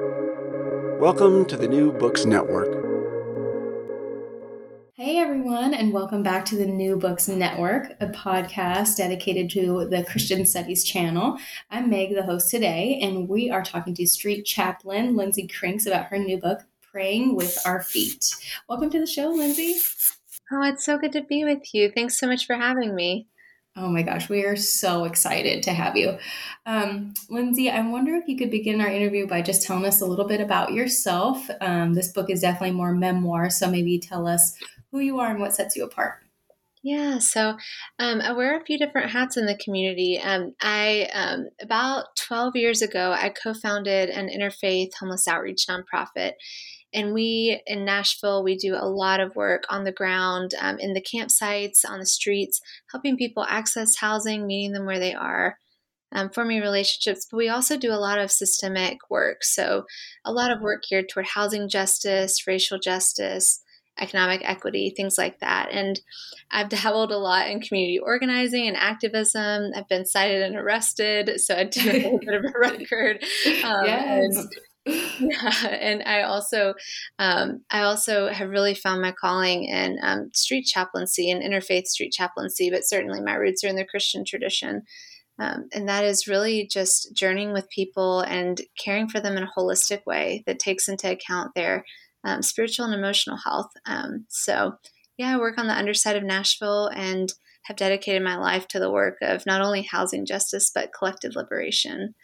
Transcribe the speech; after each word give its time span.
Welcome 0.00 1.44
to 1.44 1.56
the 1.56 1.68
New 1.68 1.92
Books 1.92 2.24
Network. 2.24 2.66
Hey 4.94 5.18
everyone, 5.18 5.72
and 5.72 5.92
welcome 5.92 6.24
back 6.24 6.44
to 6.46 6.56
the 6.56 6.66
New 6.66 6.96
Books 6.96 7.28
Network, 7.28 7.92
a 8.00 8.08
podcast 8.08 8.96
dedicated 8.96 9.50
to 9.50 9.86
the 9.88 10.02
Christian 10.02 10.46
Studies 10.46 10.82
channel. 10.82 11.38
I'm 11.70 11.90
Meg, 11.90 12.12
the 12.12 12.24
host 12.24 12.50
today, 12.50 12.98
and 13.02 13.28
we 13.28 13.50
are 13.50 13.62
talking 13.62 13.94
to 13.94 14.06
street 14.08 14.42
chaplain 14.42 15.14
Lindsay 15.14 15.46
Krinks 15.46 15.86
about 15.86 16.06
her 16.06 16.18
new 16.18 16.38
book, 16.38 16.62
Praying 16.82 17.36
with 17.36 17.56
Our 17.64 17.80
Feet. 17.80 18.34
Welcome 18.68 18.90
to 18.90 18.98
the 18.98 19.06
show, 19.06 19.28
Lindsay. 19.28 19.76
Oh, 20.50 20.62
it's 20.62 20.84
so 20.84 20.98
good 20.98 21.12
to 21.12 21.22
be 21.22 21.44
with 21.44 21.72
you. 21.72 21.92
Thanks 21.92 22.18
so 22.18 22.26
much 22.26 22.48
for 22.48 22.56
having 22.56 22.96
me. 22.96 23.28
Oh 23.76 23.88
my 23.88 24.02
gosh, 24.02 24.28
we 24.28 24.44
are 24.44 24.54
so 24.54 25.04
excited 25.04 25.64
to 25.64 25.72
have 25.72 25.96
you. 25.96 26.16
Um, 26.64 27.12
Lindsay, 27.28 27.68
I 27.68 27.84
wonder 27.84 28.14
if 28.14 28.28
you 28.28 28.36
could 28.36 28.50
begin 28.50 28.80
our 28.80 28.88
interview 28.88 29.26
by 29.26 29.42
just 29.42 29.66
telling 29.66 29.84
us 29.84 30.00
a 30.00 30.06
little 30.06 30.26
bit 30.26 30.40
about 30.40 30.72
yourself. 30.72 31.50
Um, 31.60 31.94
this 31.94 32.12
book 32.12 32.30
is 32.30 32.40
definitely 32.40 32.70
more 32.70 32.94
memoir, 32.94 33.50
so 33.50 33.68
maybe 33.68 33.98
tell 33.98 34.28
us 34.28 34.54
who 34.92 35.00
you 35.00 35.18
are 35.18 35.30
and 35.30 35.40
what 35.40 35.54
sets 35.54 35.74
you 35.74 35.84
apart. 35.84 36.20
Yeah, 36.84 37.18
so 37.18 37.56
um, 37.98 38.20
I 38.20 38.32
wear 38.32 38.60
a 38.60 38.64
few 38.64 38.78
different 38.78 39.10
hats 39.10 39.38
in 39.38 39.46
the 39.46 39.56
community. 39.56 40.20
Um, 40.22 40.54
I 40.60 41.08
um, 41.14 41.48
about 41.60 42.14
12 42.16 42.56
years 42.56 42.82
ago, 42.82 43.10
I 43.10 43.30
co-founded 43.30 44.10
an 44.10 44.28
interfaith 44.28 44.90
homeless 45.00 45.26
outreach 45.26 45.66
nonprofit, 45.66 46.32
and 46.94 47.12
we 47.12 47.60
in 47.66 47.84
Nashville, 47.84 48.42
we 48.42 48.56
do 48.56 48.74
a 48.74 48.88
lot 48.88 49.20
of 49.20 49.34
work 49.34 49.64
on 49.68 49.84
the 49.84 49.92
ground, 49.92 50.54
um, 50.60 50.78
in 50.78 50.94
the 50.94 51.02
campsites, 51.02 51.84
on 51.86 51.98
the 51.98 52.06
streets, 52.06 52.60
helping 52.90 53.16
people 53.16 53.44
access 53.48 53.96
housing, 53.96 54.46
meeting 54.46 54.72
them 54.72 54.86
where 54.86 55.00
they 55.00 55.12
are, 55.12 55.58
um, 56.12 56.30
forming 56.30 56.60
relationships. 56.60 57.26
But 57.30 57.38
we 57.38 57.48
also 57.48 57.76
do 57.76 57.92
a 57.92 57.98
lot 57.98 58.18
of 58.18 58.30
systemic 58.30 58.98
work. 59.10 59.42
So, 59.42 59.84
a 60.24 60.32
lot 60.32 60.52
of 60.52 60.60
work 60.60 60.84
geared 60.88 61.08
toward 61.08 61.26
housing 61.26 61.68
justice, 61.68 62.46
racial 62.46 62.78
justice, 62.78 63.60
economic 63.98 64.42
equity, 64.48 64.92
things 64.96 65.18
like 65.18 65.40
that. 65.40 65.70
And 65.72 66.00
I've 66.50 66.68
dabbled 66.68 67.12
a 67.12 67.18
lot 67.18 67.48
in 67.48 67.60
community 67.60 67.98
organizing 67.98 68.68
and 68.68 68.76
activism. 68.76 69.72
I've 69.76 69.88
been 69.88 70.06
cited 70.06 70.42
and 70.42 70.56
arrested, 70.56 71.40
so 71.40 71.56
I 71.56 71.64
do 71.64 71.90
a 71.90 71.92
little 71.92 72.18
bit 72.18 72.34
of 72.34 72.44
a 72.44 72.58
record. 72.58 73.22
Um, 73.64 73.84
yes. 73.84 74.36
And, 74.36 74.48
yeah, 74.86 75.66
and 75.70 76.02
I 76.04 76.22
also, 76.22 76.74
um, 77.18 77.64
I 77.70 77.82
also 77.82 78.28
have 78.28 78.50
really 78.50 78.74
found 78.74 79.00
my 79.00 79.12
calling 79.12 79.64
in 79.64 79.98
um, 80.02 80.30
street 80.34 80.64
chaplaincy 80.64 81.30
and 81.30 81.42
interfaith 81.42 81.86
street 81.86 82.12
chaplaincy, 82.12 82.70
but 82.70 82.86
certainly 82.86 83.20
my 83.20 83.34
roots 83.34 83.64
are 83.64 83.68
in 83.68 83.76
the 83.76 83.84
Christian 83.84 84.24
tradition. 84.24 84.82
Um, 85.38 85.68
and 85.72 85.88
that 85.88 86.04
is 86.04 86.28
really 86.28 86.68
just 86.70 87.14
journeying 87.14 87.52
with 87.52 87.68
people 87.70 88.20
and 88.20 88.60
caring 88.78 89.08
for 89.08 89.20
them 89.20 89.36
in 89.36 89.42
a 89.42 89.50
holistic 89.58 90.06
way 90.06 90.44
that 90.46 90.60
takes 90.60 90.88
into 90.88 91.10
account 91.10 91.54
their 91.54 91.84
um, 92.24 92.42
spiritual 92.42 92.86
and 92.86 92.94
emotional 92.94 93.36
health. 93.36 93.70
Um, 93.86 94.26
so, 94.28 94.74
yeah, 95.16 95.34
I 95.34 95.38
work 95.38 95.58
on 95.58 95.66
the 95.66 95.76
underside 95.76 96.16
of 96.16 96.22
Nashville 96.22 96.88
and 96.94 97.32
have 97.64 97.76
dedicated 97.76 98.22
my 98.22 98.36
life 98.36 98.68
to 98.68 98.78
the 98.78 98.90
work 98.90 99.16
of 99.22 99.46
not 99.46 99.60
only 99.60 99.82
housing 99.82 100.26
justice, 100.26 100.70
but 100.72 100.92
collective 100.96 101.34
liberation. 101.34 102.14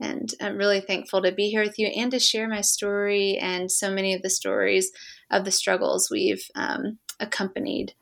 And 0.00 0.32
I'm 0.40 0.56
really 0.56 0.80
thankful 0.80 1.22
to 1.22 1.32
be 1.32 1.50
here 1.50 1.62
with 1.62 1.78
you 1.78 1.88
and 1.88 2.10
to 2.12 2.18
share 2.18 2.48
my 2.48 2.60
story 2.60 3.36
and 3.38 3.70
so 3.70 3.90
many 3.90 4.14
of 4.14 4.22
the 4.22 4.30
stories 4.30 4.92
of 5.30 5.44
the 5.44 5.50
struggles 5.50 6.10
we've 6.10 6.44
um, 6.54 6.98
accompanied 7.18 7.94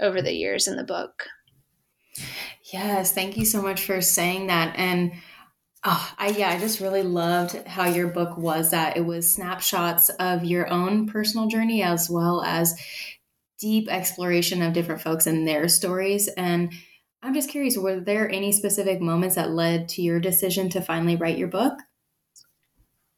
over 0.00 0.22
the 0.22 0.32
years 0.32 0.66
in 0.66 0.76
the 0.76 0.84
book. 0.84 1.26
Yes, 2.72 3.12
thank 3.12 3.36
you 3.36 3.44
so 3.44 3.60
much 3.60 3.84
for 3.84 4.00
saying 4.00 4.46
that. 4.46 4.74
And 4.78 5.12
oh, 5.84 6.12
I 6.18 6.28
yeah, 6.30 6.50
I 6.50 6.58
just 6.58 6.80
really 6.80 7.02
loved 7.02 7.54
how 7.66 7.86
your 7.86 8.08
book 8.08 8.36
was 8.36 8.70
that 8.70 8.96
it 8.96 9.04
was 9.04 9.32
snapshots 9.32 10.08
of 10.08 10.44
your 10.44 10.70
own 10.70 11.06
personal 11.06 11.48
journey 11.48 11.82
as 11.82 12.08
well 12.10 12.42
as 12.42 12.74
deep 13.58 13.88
exploration 13.88 14.60
of 14.62 14.72
different 14.72 15.00
folks 15.00 15.26
and 15.26 15.46
their 15.46 15.68
stories. 15.68 16.28
And 16.28 16.72
I'm 17.22 17.34
just 17.34 17.50
curious, 17.50 17.76
were 17.76 18.00
there 18.00 18.28
any 18.28 18.50
specific 18.50 19.00
moments 19.00 19.36
that 19.36 19.52
led 19.52 19.88
to 19.90 20.02
your 20.02 20.18
decision 20.18 20.68
to 20.70 20.80
finally 20.80 21.14
write 21.14 21.38
your 21.38 21.48
book? 21.48 21.74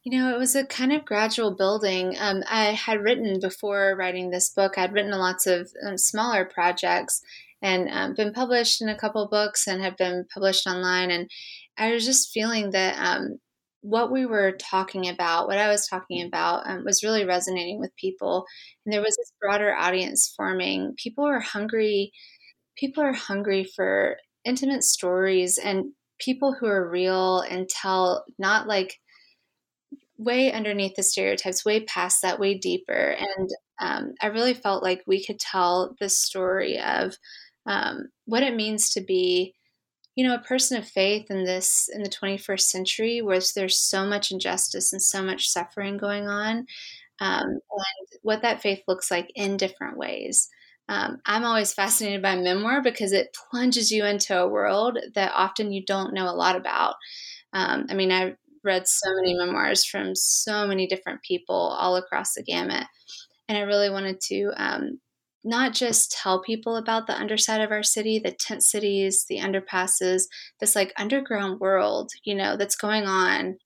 You 0.03 0.19
know, 0.19 0.35
it 0.35 0.39
was 0.39 0.55
a 0.55 0.67
kind 0.67 0.93
of 0.93 1.07
gradual 1.07 1.57
building. 1.57 2.15
Um, 2.19 2.43
I 2.47 2.73
had 2.73 3.01
written 3.01 3.41
before 3.41 3.97
writing 3.99 4.31
this 4.31 4.51
book, 4.51 4.77
I'd 4.77 4.93
written 4.93 5.13
lots 5.13 5.47
of 5.47 5.71
um, 5.87 5.97
smaller 5.97 6.45
projects 6.45 7.23
and 7.63 7.89
um, 7.91 8.15
been 8.15 8.35
published 8.35 8.83
in 8.83 8.91
a 8.91 8.99
couple 8.99 9.27
books 9.31 9.67
and 9.67 9.81
have 9.81 9.97
been 9.97 10.27
published 10.35 10.67
online. 10.67 11.11
And 11.11 11.31
I 11.79 11.93
was 11.93 12.05
just 12.05 12.31
feeling 12.31 12.73
that 12.73 12.99
um, 12.99 13.39
what 13.81 14.13
we 14.13 14.27
were 14.27 14.53
talking 14.53 15.09
about, 15.09 15.47
what 15.47 15.57
I 15.57 15.69
was 15.69 15.87
talking 15.87 16.27
about, 16.27 16.67
um, 16.67 16.85
was 16.85 17.03
really 17.03 17.25
resonating 17.25 17.81
with 17.81 17.97
people. 17.97 18.45
And 18.85 18.93
there 18.93 19.01
was 19.01 19.17
this 19.17 19.33
broader 19.41 19.75
audience 19.75 20.31
forming. 20.37 20.95
People 21.03 21.25
were 21.25 21.41
hungry 21.41 22.13
people 22.77 23.03
are 23.03 23.13
hungry 23.13 23.65
for 23.65 24.19
intimate 24.45 24.85
stories 24.85 25.59
and 25.59 25.93
people 26.19 26.55
who 26.55 26.67
are 26.67 26.89
real 26.89 27.41
and 27.41 27.69
tell 27.69 28.25
not 28.39 28.67
like 28.67 28.99
way 30.17 30.53
underneath 30.53 30.95
the 30.95 31.03
stereotypes, 31.03 31.65
way 31.65 31.81
past 31.81 32.23
that, 32.23 32.39
way 32.39 32.55
deeper. 32.55 33.17
And 33.19 33.51
um, 33.81 34.15
I 34.21 34.27
really 34.27 34.55
felt 34.55 34.83
like 34.83 35.03
we 35.07 35.25
could 35.25 35.41
tell 35.41 35.97
the 36.01 36.09
story 36.09 36.79
of 36.79 37.17
um, 37.67 38.09
what 38.27 38.43
it 38.43 38.55
means 38.55 38.91
to 38.91 39.01
be, 39.01 39.55
you 40.15 40.27
know, 40.27 40.35
a 40.35 40.43
person 40.43 40.79
of 40.79 40.87
faith 40.87 41.31
in 41.31 41.45
this 41.45 41.89
in 41.93 42.03
the 42.03 42.09
21st 42.09 42.61
century, 42.61 43.23
where 43.23 43.41
there's 43.55 43.79
so 43.79 44.07
much 44.07 44.31
injustice 44.31 44.93
and 44.93 45.03
so 45.03 45.23
much 45.23 45.49
suffering 45.49 45.97
going 45.97 46.29
on, 46.29 46.67
um, 47.21 47.45
and 47.45 47.61
what 48.23 48.43
that 48.43 48.63
faith 48.63 48.83
looks 48.87 49.11
like 49.11 49.31
in 49.35 49.57
different 49.57 49.97
ways. 49.97 50.49
Um, 50.89 51.19
I'm 51.27 51.45
always 51.45 51.73
fascinated 51.73 52.23
by 52.23 52.37
memoir 52.37 52.83
because 52.83 53.13
it 53.13 53.35
plunges 53.51 53.91
you 53.91 54.05
into 54.05 54.39
a 54.39 54.49
world 54.49 54.99
that 55.15 55.33
often 55.35 55.73
you 55.73 55.85
don't 55.85 56.13
know 56.15 56.29
a 56.29 56.37
lot 56.37 56.57
about. 56.57 56.97
Um, 57.53 57.87
I 57.91 57.95
mean, 57.95 58.13
I've 58.13 58.37
read 58.65 58.89
so 58.89 59.15
many 59.15 59.35
memoirs 59.35 59.85
from 59.85 60.15
so 60.15 60.67
many 60.67 60.87
different 60.87 61.23
people 61.23 61.57
all 61.57 61.97
across 61.97 62.35
the 62.35 62.43
gamut. 62.43 62.87
And 63.49 63.59
I 63.59 63.63
really 63.63 63.91
wanted 63.91 64.21
to 64.29 64.53
um, 64.57 65.01
not 65.45 65.75
just 65.75 66.13
tell 66.13 66.43
people 66.43 66.77
about 66.77 67.07
the 67.07 67.17
underside 67.19 67.61
of 67.61 67.71
our 67.71 67.83
city, 67.83 68.19
the 68.19 68.33
tent 68.33 68.63
cities, 68.63 69.27
the 69.29 69.39
underpasses, 69.39 70.25
this 70.61 70.75
like 70.75 70.93
underground 70.97 71.61
world, 71.61 72.11
you 72.25 72.35
know, 72.35 72.57
that's 72.57 72.77
going 72.77 73.05
on 73.05 73.59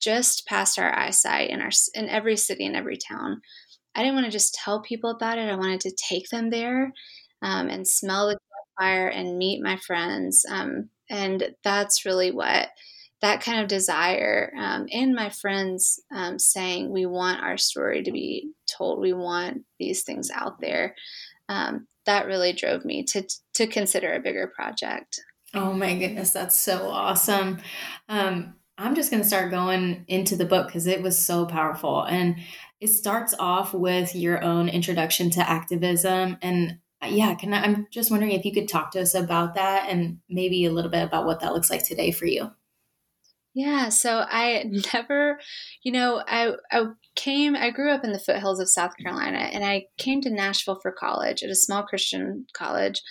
just 0.00 0.46
past 0.46 0.78
our 0.78 0.96
eyesight 0.98 1.50
in 1.50 1.60
our 1.60 1.70
in 1.94 2.08
every 2.08 2.36
city 2.36 2.66
and 2.66 2.76
every 2.76 2.96
town. 2.98 3.40
I 3.94 4.02
didn't 4.02 4.14
want 4.14 4.26
to 4.26 4.32
just 4.32 4.54
tell 4.54 4.80
people 4.80 5.10
about 5.10 5.38
it. 5.38 5.50
I 5.50 5.56
wanted 5.56 5.80
to 5.80 5.96
take 5.96 6.28
them 6.28 6.50
there 6.50 6.92
um, 7.42 7.68
and 7.68 7.86
smell 7.86 8.28
the 8.28 8.38
fire 8.78 9.08
and 9.08 9.38
meet 9.38 9.62
my 9.62 9.76
friends. 9.76 10.44
Um, 10.48 10.90
and 11.08 11.54
that's 11.64 12.06
really 12.06 12.30
what 12.30 12.68
that 13.20 13.42
kind 13.42 13.60
of 13.60 13.68
desire 13.68 14.52
um, 14.58 14.86
and 14.92 15.14
my 15.14 15.28
friends 15.28 16.00
um, 16.14 16.38
saying 16.38 16.90
we 16.90 17.04
want 17.04 17.42
our 17.42 17.58
story 17.58 18.02
to 18.02 18.10
be 18.10 18.52
told, 18.66 18.98
we 18.98 19.12
want 19.12 19.62
these 19.78 20.02
things 20.04 20.30
out 20.30 20.60
there. 20.60 20.94
Um, 21.48 21.86
that 22.06 22.26
really 22.26 22.52
drove 22.52 22.84
me 22.84 23.04
to 23.04 23.28
to 23.54 23.66
consider 23.66 24.14
a 24.14 24.20
bigger 24.20 24.50
project. 24.54 25.20
Oh 25.52 25.72
my 25.72 25.96
goodness, 25.96 26.30
that's 26.30 26.56
so 26.56 26.88
awesome. 26.88 27.58
Um, 28.08 28.54
I'm 28.80 28.94
just 28.94 29.10
going 29.10 29.22
to 29.22 29.28
start 29.28 29.50
going 29.50 30.04
into 30.08 30.36
the 30.36 30.46
book 30.46 30.68
because 30.68 30.86
it 30.86 31.02
was 31.02 31.18
so 31.18 31.44
powerful. 31.44 32.02
And 32.02 32.36
it 32.80 32.88
starts 32.88 33.34
off 33.38 33.74
with 33.74 34.16
your 34.16 34.42
own 34.42 34.70
introduction 34.70 35.28
to 35.30 35.48
activism. 35.48 36.38
And 36.40 36.78
uh, 37.02 37.08
yeah, 37.08 37.34
can 37.34 37.52
I, 37.52 37.62
I'm 37.62 37.86
just 37.90 38.10
wondering 38.10 38.32
if 38.32 38.46
you 38.46 38.52
could 38.52 38.68
talk 38.68 38.92
to 38.92 39.02
us 39.02 39.14
about 39.14 39.54
that 39.54 39.90
and 39.90 40.20
maybe 40.30 40.64
a 40.64 40.72
little 40.72 40.90
bit 40.90 41.02
about 41.02 41.26
what 41.26 41.40
that 41.40 41.52
looks 41.52 41.68
like 41.68 41.84
today 41.84 42.10
for 42.10 42.24
you. 42.24 42.50
Yeah, 43.52 43.90
so 43.90 44.24
I 44.26 44.64
never, 44.94 45.38
you 45.82 45.92
know, 45.92 46.22
I 46.26 46.52
I 46.70 46.86
came 47.16 47.56
I 47.56 47.70
grew 47.70 47.90
up 47.90 48.04
in 48.04 48.12
the 48.12 48.18
foothills 48.18 48.60
of 48.60 48.70
South 48.70 48.96
Carolina 48.96 49.38
and 49.38 49.64
I 49.64 49.86
came 49.98 50.22
to 50.22 50.30
Nashville 50.30 50.78
for 50.80 50.92
college 50.92 51.42
at 51.42 51.50
a 51.50 51.54
small 51.54 51.82
Christian 51.82 52.46
college 52.54 53.02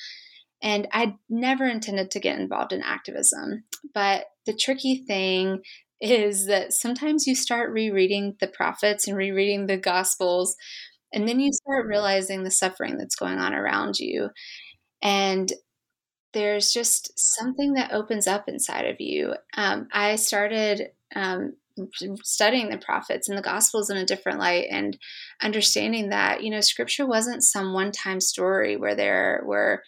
and 0.62 0.88
I 0.92 1.16
never 1.30 1.66
intended 1.66 2.12
to 2.12 2.20
get 2.20 2.40
involved 2.40 2.74
in 2.74 2.82
activism. 2.82 3.64
But 3.94 4.26
the 4.46 4.54
tricky 4.54 5.04
thing 5.08 5.62
is 6.02 6.46
that 6.48 6.74
sometimes 6.74 7.28
you 7.28 7.36
start 7.36 7.72
rereading 7.72 8.36
the 8.40 8.48
prophets 8.48 9.08
and 9.08 9.18
rereading 9.18 9.68
the 9.68 9.78
gospels, 9.78 10.56
and 11.14 11.28
then 11.28 11.40
you 11.40 11.52
start 11.52 11.88
realizing 11.88 12.44
the 12.44 12.52
suffering 12.52 12.98
that's 12.98 13.16
going 13.16 13.38
on 13.38 13.54
around 13.54 14.00
you. 14.00 14.30
And 15.02 15.52
there's 16.34 16.72
just 16.72 17.18
something 17.18 17.74
that 17.74 17.92
opens 17.92 18.28
up 18.28 18.48
inside 18.48 18.86
of 18.86 18.98
you. 19.00 19.34
Um, 19.56 19.88
I 19.92 20.16
started 20.16 20.92
um, 21.16 21.54
studying 22.24 22.70
the 22.70 22.78
prophets 22.78 23.28
and 23.28 23.38
the 23.38 23.42
gospels 23.42 23.90
in 23.90 23.98
a 23.98 24.06
different 24.06 24.40
light 24.40 24.68
and 24.70 24.98
understanding 25.42 26.10
that, 26.10 26.44
you 26.44 26.52
know, 26.52 26.62
scripture 26.62 27.06
wasn't 27.06 27.44
some 27.44 27.74
one 27.74 27.92
time 27.92 28.22
story 28.22 28.78
where 28.78 28.96
there 28.96 29.42
were 29.46 29.84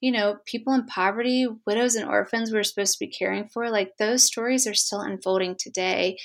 you 0.00 0.12
know, 0.12 0.36
people 0.46 0.72
in 0.74 0.86
poverty, 0.86 1.46
widows 1.66 1.94
and 1.94 2.08
orphans 2.08 2.52
we're 2.52 2.62
supposed 2.64 2.98
to 2.98 3.06
be 3.06 3.10
caring 3.10 3.48
for, 3.48 3.70
like 3.70 3.92
those 3.98 4.24
stories 4.24 4.66
are 4.66 4.74
still 4.74 5.00
unfolding 5.00 5.56
today. 5.58 6.16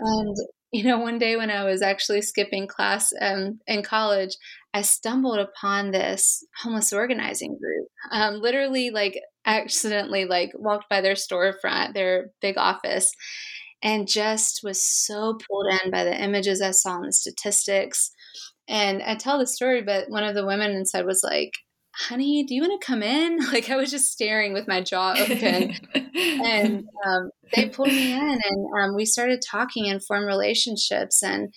And 0.00 0.36
you 0.72 0.84
know, 0.84 0.98
one 0.98 1.18
day 1.18 1.36
when 1.36 1.50
I 1.50 1.64
was 1.64 1.80
actually 1.80 2.20
skipping 2.20 2.66
class 2.66 3.10
um, 3.22 3.58
in 3.66 3.82
college, 3.82 4.36
I 4.74 4.82
stumbled 4.82 5.38
upon 5.38 5.90
this 5.92 6.44
homeless 6.62 6.92
organizing 6.92 7.56
group. 7.58 7.88
Um, 8.12 8.34
literally, 8.42 8.90
like, 8.90 9.18
accidentally, 9.46 10.26
like, 10.26 10.50
walked 10.54 10.90
by 10.90 11.00
their 11.00 11.14
storefront, 11.14 11.94
their 11.94 12.32
big 12.42 12.58
office, 12.58 13.10
and 13.82 14.06
just 14.06 14.60
was 14.62 14.82
so 14.82 15.38
pulled 15.48 15.72
in 15.82 15.90
by 15.90 16.04
the 16.04 16.22
images 16.22 16.60
I 16.60 16.72
saw 16.72 16.96
and 16.96 17.08
the 17.08 17.12
statistics. 17.12 18.10
And 18.68 19.02
I 19.02 19.14
tell 19.14 19.38
the 19.38 19.46
story, 19.46 19.82
but 19.82 20.10
one 20.10 20.24
of 20.24 20.34
the 20.34 20.46
women 20.46 20.72
inside 20.72 21.06
was 21.06 21.22
like, 21.24 21.52
honey, 21.98 22.44
do 22.44 22.54
you 22.54 22.62
want 22.62 22.80
to 22.80 22.86
come 22.86 23.02
in? 23.02 23.38
Like 23.52 23.70
I 23.70 23.76
was 23.76 23.90
just 23.90 24.12
staring 24.12 24.52
with 24.52 24.68
my 24.68 24.80
jaw 24.80 25.14
open. 25.18 25.74
and 26.14 26.84
um, 27.06 27.30
they 27.54 27.68
pulled 27.68 27.88
me 27.88 28.12
in 28.12 28.40
and 28.44 28.66
um, 28.80 28.94
we 28.94 29.04
started 29.04 29.42
talking 29.42 29.88
and 29.88 30.04
formed 30.04 30.26
relationships. 30.26 31.22
And 31.22 31.52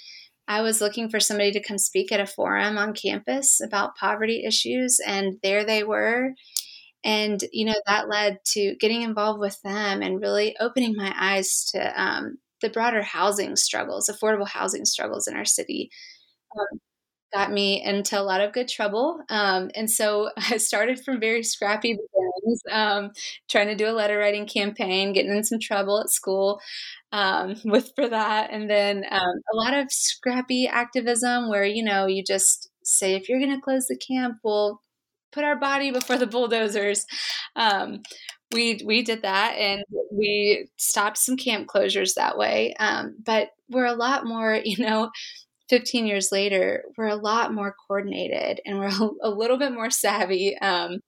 I 0.48 0.62
was 0.62 0.82
looking 0.82 1.10
for 1.10 1.20
somebody 1.20 1.52
to 1.52 1.64
come 1.64 1.78
speak 1.78 2.12
at 2.12 2.20
a 2.20 2.26
forum 2.26 2.78
on 2.78 2.94
campus 2.94 3.62
about 3.62 3.96
poverty 3.98 4.44
issues. 4.46 5.00
And 5.06 5.36
there 5.44 5.64
they 5.66 5.84
were. 5.84 6.32
And, 7.04 7.44
you 7.52 7.66
know, 7.66 7.76
that 7.86 8.10
led 8.10 8.38
to 8.54 8.76
getting 8.80 9.02
involved 9.02 9.40
with 9.40 9.60
them 9.64 10.02
and 10.02 10.22
really 10.22 10.56
opening 10.60 10.96
my 10.96 11.14
eyes 11.18 11.66
to 11.74 12.02
um, 12.02 12.38
the 12.62 12.70
broader 12.70 13.04
housing 13.04 13.56
struggles, 13.56 14.10
affordable 14.10 14.48
housing 14.48 14.86
struggles 14.86 15.28
in 15.28 15.36
our 15.36 15.46
city. 15.46 15.90
Um, 16.58 16.80
got 17.34 17.52
me 17.52 17.84
into 17.84 18.20
a 18.20 18.24
lot 18.24 18.42
of 18.42 18.54
good 18.54 18.68
trouble. 18.68 19.22
Um, 19.30 19.70
and 19.76 19.90
so 19.90 20.30
I 20.38 20.58
started 20.58 21.04
from 21.04 21.20
very 21.20 21.44
scrappy 21.44 21.94
beginnings, 21.94 22.62
um, 22.72 23.12
trying 23.50 23.68
to 23.68 23.76
do 23.76 23.88
a 23.90 23.92
letter 23.94 24.18
writing 24.18 24.46
campaign, 24.48 25.14
getting 25.14 25.32
in 25.36 25.44
some 25.44 25.60
trouble 25.60 26.00
at 26.02 26.10
school 26.10 26.60
um, 27.12 27.56
with 27.66 27.92
for 27.96 28.08
that, 28.08 28.50
and 28.52 28.70
then 28.70 29.06
um, 29.10 29.36
a 29.54 29.56
lot 29.56 29.74
of 29.74 29.92
scrappy 29.92 30.68
activism 30.68 31.50
where 31.50 31.66
you 31.66 31.84
know 31.84 32.06
you 32.06 32.24
just 32.24 32.70
say 32.84 33.16
if 33.16 33.30
you're 33.30 33.40
going 33.40 33.56
to 33.56 33.62
close 33.62 33.88
the 33.88 33.98
camp, 33.98 34.38
we'll 34.44 34.82
put 35.32 35.44
our 35.44 35.56
body 35.56 35.92
before 35.92 36.18
the 36.18 36.28
bulldozers. 36.28 37.06
Um, 37.56 38.02
we 38.54 38.82
we 38.86 39.02
did 39.04 39.22
that 39.22 39.54
and 39.58 39.84
we 40.12 40.68
stopped 40.78 41.18
some 41.18 41.38
camp 41.38 41.68
closures 41.68 42.16
that 42.16 42.38
way. 42.38 42.74
Um, 42.80 43.16
but 43.24 43.50
we're 43.70 43.86
a 43.86 43.94
lot 43.94 44.26
more, 44.26 44.60
you 44.64 44.84
know, 44.84 45.10
15 45.72 46.06
years 46.06 46.34
later, 46.34 46.84
we're 46.98 47.08
a 47.08 47.16
lot 47.16 47.54
more 47.54 47.74
coordinated 47.88 48.60
and 48.66 48.78
we're 48.78 48.92
a 49.24 49.30
little 49.30 49.58
bit 49.58 49.72
more 49.72 49.90
savvy. 49.90 50.58
Um, 50.60 51.00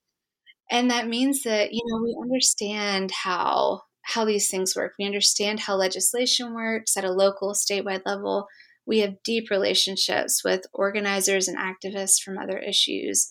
and 0.72 0.90
that 0.90 1.10
means 1.10 1.44
that, 1.44 1.74
you 1.74 1.82
know, 1.86 2.02
we 2.02 2.18
understand 2.24 3.12
how 3.12 3.82
how 4.06 4.26
these 4.26 4.50
things 4.50 4.76
work. 4.76 4.94
We 5.00 5.06
understand 5.06 5.62
how 5.62 5.76
legislation 5.76 6.54
works 6.54 6.98
at 6.98 7.06
a 7.06 7.12
local, 7.12 7.54
statewide 7.54 8.02
level. 8.06 8.48
We 8.86 9.00
have 9.00 9.24
deep 9.24 9.50
relationships 9.50 10.44
with 10.44 10.66
organizers 10.74 11.48
and 11.48 11.58
activists 11.58 12.22
from 12.22 12.38
other 12.38 12.58
issues. 12.58 13.30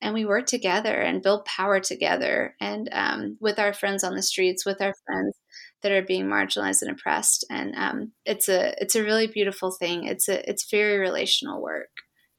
And 0.00 0.14
we 0.14 0.24
work 0.24 0.46
together 0.46 0.94
and 0.94 1.22
build 1.22 1.44
power 1.44 1.80
together 1.80 2.54
and 2.60 2.88
um, 2.92 3.36
with 3.40 3.58
our 3.58 3.72
friends 3.72 4.04
on 4.04 4.14
the 4.14 4.22
streets, 4.22 4.64
with 4.64 4.80
our 4.80 4.94
friends 5.06 5.34
that 5.82 5.92
are 5.92 6.02
being 6.02 6.26
marginalized 6.26 6.82
and 6.82 6.90
oppressed. 6.90 7.44
And 7.50 7.74
um, 7.76 8.12
it's 8.24 8.48
a 8.48 8.74
it's 8.80 8.94
a 8.94 9.02
really 9.02 9.26
beautiful 9.26 9.70
thing. 9.70 10.06
It's 10.06 10.28
a 10.28 10.48
it's 10.48 10.70
very 10.70 10.98
relational 10.98 11.62
work, 11.62 11.90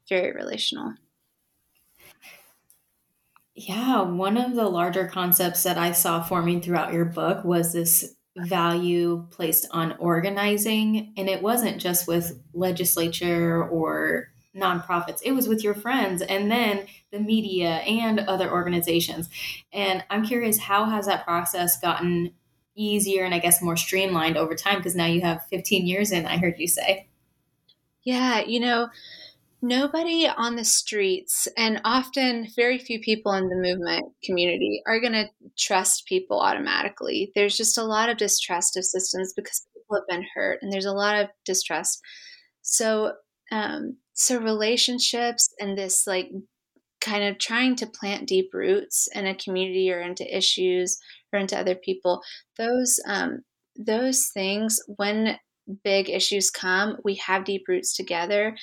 very 0.10 0.31
relational. 0.31 0.94
Yeah, 3.56 4.01
one 4.01 4.38
of 4.38 4.56
the 4.56 4.68
larger 4.68 5.07
concepts 5.07 5.63
that 5.63 5.78
I 5.78 5.92
saw 5.92 6.24
forming 6.24 6.62
throughout 6.62 6.92
your 6.92 7.06
book 7.06 7.44
was 7.44 7.72
this 7.72 8.16
value 8.36 9.28
placed 9.30 9.68
on 9.72 9.95
organizing. 10.00 11.13
And 11.18 11.30
it 11.30 11.42
wasn't 11.42 11.80
just 11.80 12.07
with 12.07 12.42
legislature 12.54 13.63
or 13.63 14.30
nonprofits, 14.56 15.19
it 15.24 15.31
was 15.31 15.48
with 15.48 15.63
your 15.63 15.74
friends 15.74 16.22
and 16.22 16.51
then 16.51 16.86
the 17.12 17.19
media 17.19 17.78
and 17.78 18.19
other 18.19 18.51
organizations. 18.51 19.30
And 19.72 20.04
I'm 20.10 20.25
curious, 20.25 20.60
how 20.60 20.86
has 20.86 21.07
that 21.07 21.25
process 21.25 21.80
gotten 21.80 22.34
easier 22.75 23.23
and 23.23 23.33
I 23.33 23.39
guess 23.39 23.61
more 23.61 23.77
streamlined 23.77 24.37
over 24.37 24.55
time 24.55 24.77
because 24.77 24.95
now 24.95 25.05
you 25.05 25.21
have 25.21 25.45
15 25.49 25.85
years 25.85 26.11
in, 26.11 26.25
I 26.25 26.37
heard 26.37 26.55
you 26.57 26.67
say. 26.67 27.07
Yeah, 28.03 28.41
you 28.41 28.59
know, 28.59 28.89
nobody 29.61 30.27
on 30.27 30.55
the 30.55 30.65
streets 30.65 31.47
and 31.57 31.79
often 31.85 32.47
very 32.55 32.77
few 32.77 32.99
people 32.99 33.31
in 33.33 33.47
the 33.47 33.55
movement 33.55 34.13
community 34.23 34.81
are 34.85 34.99
going 34.99 35.13
to 35.13 35.29
trust 35.57 36.05
people 36.05 36.39
automatically. 36.39 37.31
There's 37.33 37.55
just 37.55 37.77
a 37.77 37.83
lot 37.83 38.09
of 38.09 38.17
distrust 38.17 38.75
of 38.77 38.83
systems 38.83 39.33
because 39.33 39.65
people 39.73 39.95
have 39.95 40.07
been 40.07 40.27
hurt 40.35 40.59
and 40.61 40.71
there's 40.71 40.85
a 40.85 40.91
lot 40.91 41.21
of 41.21 41.29
distrust. 41.45 42.01
So, 42.61 43.13
um, 43.51 43.97
so 44.13 44.37
relationships 44.37 45.53
and 45.59 45.77
this 45.77 46.05
like 46.05 46.29
kind 47.03 47.23
of 47.25 47.39
trying 47.39 47.75
to 47.77 47.88
plant 47.88 48.27
deep 48.27 48.51
roots 48.53 49.09
in 49.15 49.27
a 49.27 49.35
community 49.35 49.91
or 49.91 50.01
into 50.01 50.35
issues 50.35 51.00
or 51.33 51.39
into 51.39 51.57
other 51.59 51.75
people 51.75 52.21
those 52.57 53.00
um, 53.07 53.41
those 53.77 54.29
things 54.33 54.79
when 54.97 55.38
big 55.83 56.09
issues 56.09 56.50
come 56.51 56.97
we 57.05 57.15
have 57.15 57.45
deep 57.45 57.63
roots 57.67 57.95
together. 57.95 58.55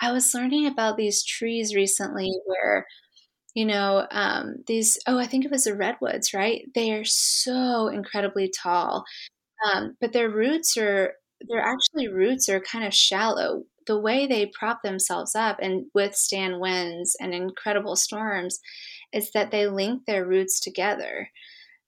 I 0.00 0.12
was 0.12 0.34
learning 0.34 0.66
about 0.66 0.96
these 0.96 1.24
trees 1.24 1.74
recently 1.74 2.30
where 2.46 2.86
you 3.54 3.66
know 3.66 4.06
um, 4.12 4.56
these 4.66 4.98
oh 5.06 5.18
i 5.18 5.26
think 5.26 5.44
it 5.44 5.50
was 5.50 5.64
the 5.64 5.74
redwoods 5.76 6.34
right? 6.34 6.62
They 6.74 6.92
are 6.92 7.04
so 7.04 7.88
incredibly 7.88 8.50
tall. 8.62 9.04
Um, 9.72 9.96
but 10.00 10.12
their 10.12 10.30
roots 10.30 10.76
are 10.78 11.14
their 11.48 11.60
actually 11.62 12.08
roots 12.08 12.48
are 12.48 12.60
kind 12.60 12.84
of 12.84 12.94
shallow 12.94 13.64
the 13.86 13.98
way 13.98 14.26
they 14.26 14.46
prop 14.46 14.82
themselves 14.82 15.34
up 15.34 15.58
and 15.60 15.86
withstand 15.94 16.60
winds 16.60 17.16
and 17.20 17.34
incredible 17.34 17.96
storms 17.96 18.60
is 19.12 19.30
that 19.32 19.50
they 19.50 19.66
link 19.66 20.04
their 20.06 20.26
roots 20.26 20.60
together 20.60 21.28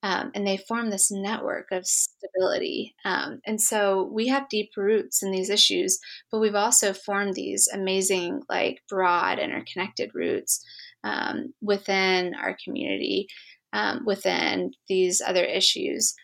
um, 0.03 0.33
and 0.35 0.47
they 0.47 0.57
form 0.57 0.91
this 0.91 1.13
network 1.13 1.71
of 1.71 1.87
stability. 1.87 2.95
Um, 3.05 3.41
and 3.47 3.61
so 3.61 4.11
we 4.13 4.27
have 4.29 4.49
deep 4.49 4.71
roots 4.77 5.23
in 5.23 5.31
these 5.31 5.49
issues, 5.49 6.01
but 6.31 6.41
we've 6.41 6.57
also 6.57 6.93
formed 6.93 7.35
these 7.35 7.69
amazing, 7.73 8.43
like 8.49 8.83
broad, 8.89 9.39
interconnected 9.39 10.11
roots 10.13 10.65
um, 11.05 11.55
within 11.61 12.35
our 12.35 12.57
community, 12.65 13.29
um, 13.73 14.05
within 14.05 14.73
these 14.89 15.21
other 15.21 15.45
issues. 15.45 16.15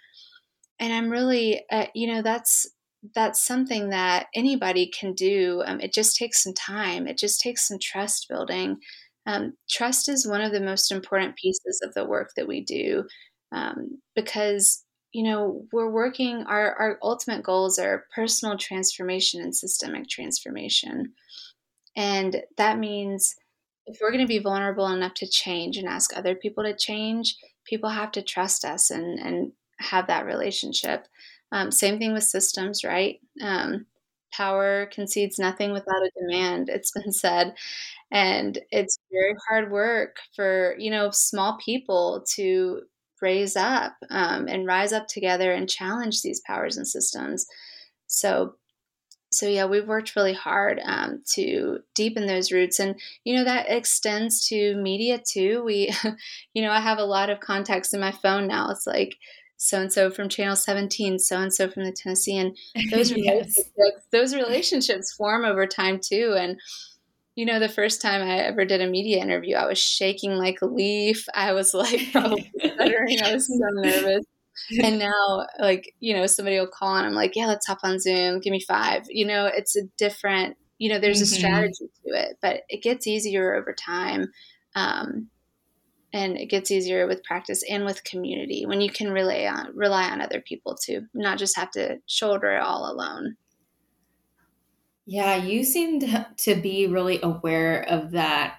And 0.81 0.93
I'm 0.93 1.09
really, 1.09 1.65
uh, 1.70 1.87
you 1.94 2.12
know, 2.12 2.23
that's 2.23 2.67
that's 3.14 3.44
something 3.44 3.90
that 3.90 4.26
anybody 4.34 4.90
can 4.90 5.12
do. 5.12 5.62
Um, 5.66 5.80
it 5.80 5.92
just 5.92 6.16
takes 6.16 6.42
some 6.42 6.54
time. 6.54 7.06
It 7.06 7.17
just 7.17 7.40
takes 7.40 7.67
some 7.67 7.78
trust 7.81 8.26
building. 8.28 8.78
Um, 9.26 9.55
trust 9.69 10.08
is 10.08 10.26
one 10.26 10.40
of 10.40 10.52
the 10.52 10.60
most 10.60 10.90
important 10.90 11.36
pieces 11.36 11.81
of 11.84 11.94
the 11.94 12.06
work 12.06 12.31
that 12.36 12.48
we 12.48 12.62
do 12.62 13.05
um, 13.52 14.00
because 14.14 14.84
you 15.12 15.22
know 15.22 15.64
we're 15.72 15.90
working 15.90 16.44
our, 16.46 16.74
our 16.74 16.98
ultimate 17.02 17.43
goals 17.43 17.78
are 17.78 18.06
personal 18.14 18.58
transformation 18.58 19.40
and 19.40 19.55
systemic 19.55 20.08
transformation 20.08 21.12
and 21.96 22.43
that 22.56 22.78
means 22.78 23.34
if 23.86 23.98
we're 24.00 24.10
going 24.10 24.24
to 24.24 24.28
be 24.28 24.38
vulnerable 24.38 24.86
enough 24.86 25.14
to 25.14 25.26
change 25.26 25.78
and 25.78 25.88
ask 25.88 26.14
other 26.14 26.34
people 26.34 26.62
to 26.62 26.76
change 26.76 27.36
people 27.64 27.88
have 27.88 28.12
to 28.12 28.22
trust 28.22 28.64
us 28.64 28.90
and 28.90 29.19
and 29.19 29.52
have 29.78 30.08
that 30.08 30.26
relationship 30.26 31.06
um, 31.52 31.70
same 31.72 31.98
thing 31.98 32.12
with 32.12 32.24
systems 32.24 32.84
right 32.84 33.20
um, 33.43 33.86
power 34.32 34.86
concedes 34.93 35.38
nothing 35.38 35.72
without 35.72 36.02
a 36.02 36.10
demand 36.20 36.69
it's 36.69 36.93
been 36.93 37.12
said 37.12 37.55
and 38.10 38.58
it's 38.70 38.98
very 39.10 39.34
hard 39.48 39.70
work 39.70 40.17
for 40.34 40.74
you 40.78 40.90
know 40.90 41.10
small 41.10 41.58
people 41.64 42.24
to 42.34 42.82
raise 43.20 43.56
up 43.56 43.94
um, 44.10 44.46
and 44.48 44.67
rise 44.67 44.93
up 44.93 45.08
together 45.08 45.52
and 45.52 45.69
challenge 45.69 46.22
these 46.22 46.40
powers 46.46 46.76
and 46.76 46.86
systems. 46.86 47.46
So, 48.06 48.55
so 49.31 49.46
yeah, 49.48 49.67
we've 49.67 49.88
worked 49.88 50.17
really 50.17 50.34
hard 50.34 50.81
um, 50.84 51.22
to 51.34 51.81
deepen 51.94 52.26
those 52.26 52.52
roots, 52.52 52.81
and 52.81 52.98
you 53.24 53.34
know 53.36 53.44
that 53.44 53.70
extends 53.70 54.48
to 54.48 54.76
media 54.76 55.20
too. 55.20 55.62
We, 55.64 55.93
you 56.55 56.62
know, 56.62 56.70
I 56.72 56.81
have 56.81 56.98
a 56.98 57.05
lot 57.05 57.31
of 57.31 57.40
contacts 57.40 57.93
in 57.94 58.00
my 58.00 58.12
phone 58.12 58.46
now. 58.48 58.70
It's 58.70 58.86
like 58.86 59.17
so 59.58 59.81
and 59.81 59.93
so 59.93 60.10
from 60.10 60.29
Channel 60.29 60.56
17, 60.56 61.19
so 61.19 61.36
and 61.38 61.53
so 61.53 61.69
from 61.69 61.84
the 61.84 61.93
Tennessean. 61.93 62.55
Those 62.91 63.10
yes. 63.17 63.17
relationships, 63.17 64.06
those 64.10 64.34
relationships 64.34 65.12
form 65.12 65.44
over 65.44 65.67
time 65.67 66.00
too, 66.00 66.34
and 66.38 66.58
you 67.38 67.44
know, 67.44 67.60
the 67.60 67.69
first 67.69 68.03
time 68.03 68.20
I 68.20 68.38
ever 68.38 68.65
did 68.65 68.81
a 68.81 68.88
media 68.88 69.22
interview, 69.22 69.55
I 69.55 69.67
was 69.67 69.79
shaking 69.79 70.32
like 70.32 70.60
a 70.60 70.67
leaf. 70.67 71.24
I 71.32 71.53
was 71.53 71.72
like 71.72 72.00
probably 72.12 72.50
stuttering. 72.58 73.22
I 73.22 73.32
was 73.32 73.46
so 73.46 73.55
nervous. 73.58 74.24
And 74.82 74.98
now, 74.98 75.46
like, 75.60 75.94
you 76.00 76.15
know, 76.15 76.27
somebody 76.27 76.58
will 76.58 76.67
call 76.67 76.96
and 76.96 77.06
I'm 77.06 77.15
like, 77.15 77.36
yeah, 77.36 77.46
let's 77.46 77.65
hop 77.65 77.79
on 77.84 78.00
Zoom. 78.00 78.41
Give 78.41 78.50
me 78.50 78.60
five. 78.60 79.05
You 79.08 79.24
know, 79.24 79.46
it's 79.46 79.77
a 79.77 79.82
different, 79.96 80.56
you 80.79 80.88
know, 80.88 80.98
there's 80.98 81.22
mm-hmm. 81.22 81.36
a 81.36 81.38
strategy 81.38 81.91
to 82.05 82.20
it, 82.20 82.38
but 82.43 82.62
it 82.69 82.82
gets 82.82 83.06
easier 83.06 83.55
over 83.55 83.72
time. 83.72 84.32
Um, 84.74 85.29
and 86.12 86.38
it 86.38 86.46
gets 86.46 86.70
easier 86.70 87.06
with 87.06 87.24
practice 87.24 87.62
and 87.69 87.84
with 87.84 88.05
community 88.05 88.65
when 88.67 88.81
you 88.81 88.91
can 88.91 89.10
rely 89.10 89.46
on 89.46 89.74
rely 89.74 90.08
on 90.08 90.20
other 90.20 90.41
people 90.41 90.77
to 90.84 91.03
not 91.15 91.38
just 91.38 91.56
have 91.56 91.70
to 91.72 91.98
shoulder 92.06 92.53
it 92.53 92.62
all 92.62 92.91
alone. 92.91 93.36
Yeah, 95.06 95.36
you 95.36 95.65
seemed 95.65 96.27
to 96.38 96.55
be 96.55 96.86
really 96.86 97.19
aware 97.22 97.82
of 97.88 98.10
that. 98.12 98.56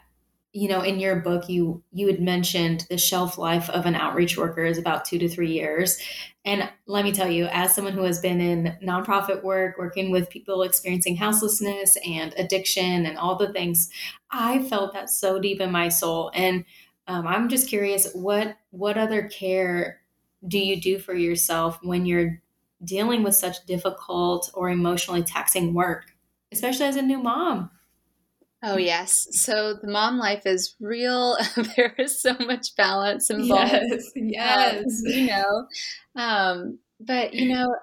You 0.51 0.67
know, 0.67 0.81
in 0.81 0.99
your 0.99 1.17
book, 1.17 1.47
you 1.47 1.83
you 1.91 2.07
had 2.07 2.19
mentioned 2.19 2.87
the 2.89 2.97
shelf 2.97 3.37
life 3.37 3.69
of 3.69 3.85
an 3.85 3.93
outreach 3.93 4.35
worker 4.35 4.65
is 4.65 4.79
about 4.79 5.05
two 5.05 5.19
to 5.19 5.29
three 5.29 5.51
years, 5.51 5.99
and 6.43 6.67
let 6.87 7.03
me 7.03 7.11
tell 7.11 7.29
you, 7.29 7.45
as 7.51 7.75
someone 7.75 7.93
who 7.93 8.01
has 8.01 8.19
been 8.19 8.41
in 8.41 8.75
nonprofit 8.81 9.43
work, 9.43 9.77
working 9.77 10.09
with 10.09 10.31
people 10.31 10.63
experiencing 10.63 11.17
houselessness 11.17 11.97
and 12.03 12.33
addiction 12.35 13.05
and 13.05 13.19
all 13.19 13.35
the 13.35 13.53
things, 13.53 13.91
I 14.31 14.63
felt 14.63 14.93
that 14.93 15.11
so 15.11 15.39
deep 15.39 15.61
in 15.61 15.71
my 15.71 15.89
soul. 15.89 16.31
And 16.33 16.65
um, 17.09 17.27
I'm 17.27 17.49
just 17.49 17.67
curious, 17.67 18.11
what 18.13 18.55
what 18.71 18.97
other 18.97 19.27
care 19.27 20.01
do 20.47 20.57
you 20.57 20.79
do 20.79 20.99
for 20.99 21.13
yourself 21.13 21.79
when 21.83 22.05
you're 22.05 22.41
dealing 22.83 23.23
with 23.23 23.35
such 23.35 23.65
difficult 23.65 24.49
or 24.53 24.69
emotionally 24.69 25.23
taxing 25.23 25.73
work? 25.73 26.13
especially 26.51 26.85
as 26.85 26.95
a 26.95 27.01
new 27.01 27.19
mom. 27.19 27.71
Oh, 28.61 28.77
yes. 28.77 29.27
So 29.31 29.73
the 29.73 29.87
mom 29.87 30.17
life 30.17 30.45
is 30.45 30.75
real. 30.81 31.37
there 31.75 31.95
is 31.97 32.21
so 32.21 32.35
much 32.39 32.75
balance 32.75 33.29
involved. 33.29 33.71
Yes. 33.71 34.11
Yes. 34.15 34.85
Um, 34.85 34.91
you 35.05 35.25
know, 35.27 35.67
um, 36.15 36.79
but, 36.99 37.33
you 37.33 37.47
know, 37.53 37.73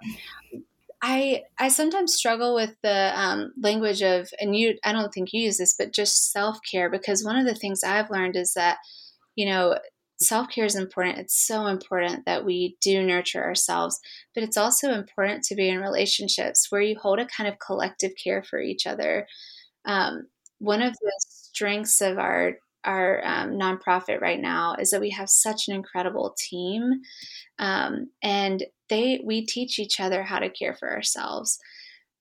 I 1.00 1.42
I 1.59 1.68
sometimes 1.68 2.14
struggle 2.14 2.54
with 2.54 2.75
the 2.83 3.12
um, 3.14 3.52
language 3.61 4.02
of, 4.02 4.28
and 4.40 4.56
you 4.56 4.78
I 4.85 4.92
don't 4.92 5.12
think 5.12 5.33
you 5.33 5.42
use 5.42 5.59
this, 5.59 5.75
but 5.78 5.92
just 5.92 6.33
self 6.33 6.59
care 6.68 6.90
because 6.90 7.25
one 7.25 7.37
of 7.37 7.47
the 7.47 7.54
things 7.54 7.85
I've 7.85 8.11
learned 8.11 8.35
is 8.35 8.54
that, 8.54 8.78
you 9.37 9.47
know, 9.47 9.78
self 10.21 10.49
care 10.50 10.64
is 10.64 10.76
important. 10.76 11.19
It's 11.19 11.47
so 11.47 11.66
important 11.66 12.25
that 12.26 12.45
we 12.45 12.76
do 12.81 13.02
nurture 13.02 13.45
ourselves, 13.45 14.00
but 14.35 14.43
it's 14.45 14.57
also 14.57 14.93
important 14.93 15.45
to 15.45 15.55
be 15.55 15.69
in 15.69 15.81
relationships 15.81 16.69
where 16.71 16.83
you 16.83 16.99
hold 16.99 17.21
a 17.21 17.26
kind 17.26 17.49
of 17.49 17.59
collective 17.59 18.12
care 18.23 18.43
for 18.43 18.61
each 18.61 18.87
other. 18.87 19.26
Um, 19.85 20.28
one 20.59 20.83
of 20.83 20.93
the 20.95 21.12
strengths 21.21 22.00
of 22.00 22.19
our 22.19 22.59
our 22.85 23.21
um, 23.26 23.52
nonprofit 23.59 24.21
right 24.21 24.40
now 24.40 24.76
is 24.78 24.90
that 24.90 25.00
we 25.00 25.11
have 25.11 25.28
such 25.28 25.66
an 25.69 25.75
incredible 25.75 26.35
team, 26.38 27.02
um, 27.59 28.11
and 28.23 28.64
they 28.88 29.21
we 29.25 29.47
teach 29.47 29.78
each 29.78 30.00
other 30.00 30.23
how 30.23 30.38
to 30.38 30.50
care 30.50 30.75
for 30.75 30.90
ourselves. 30.93 31.59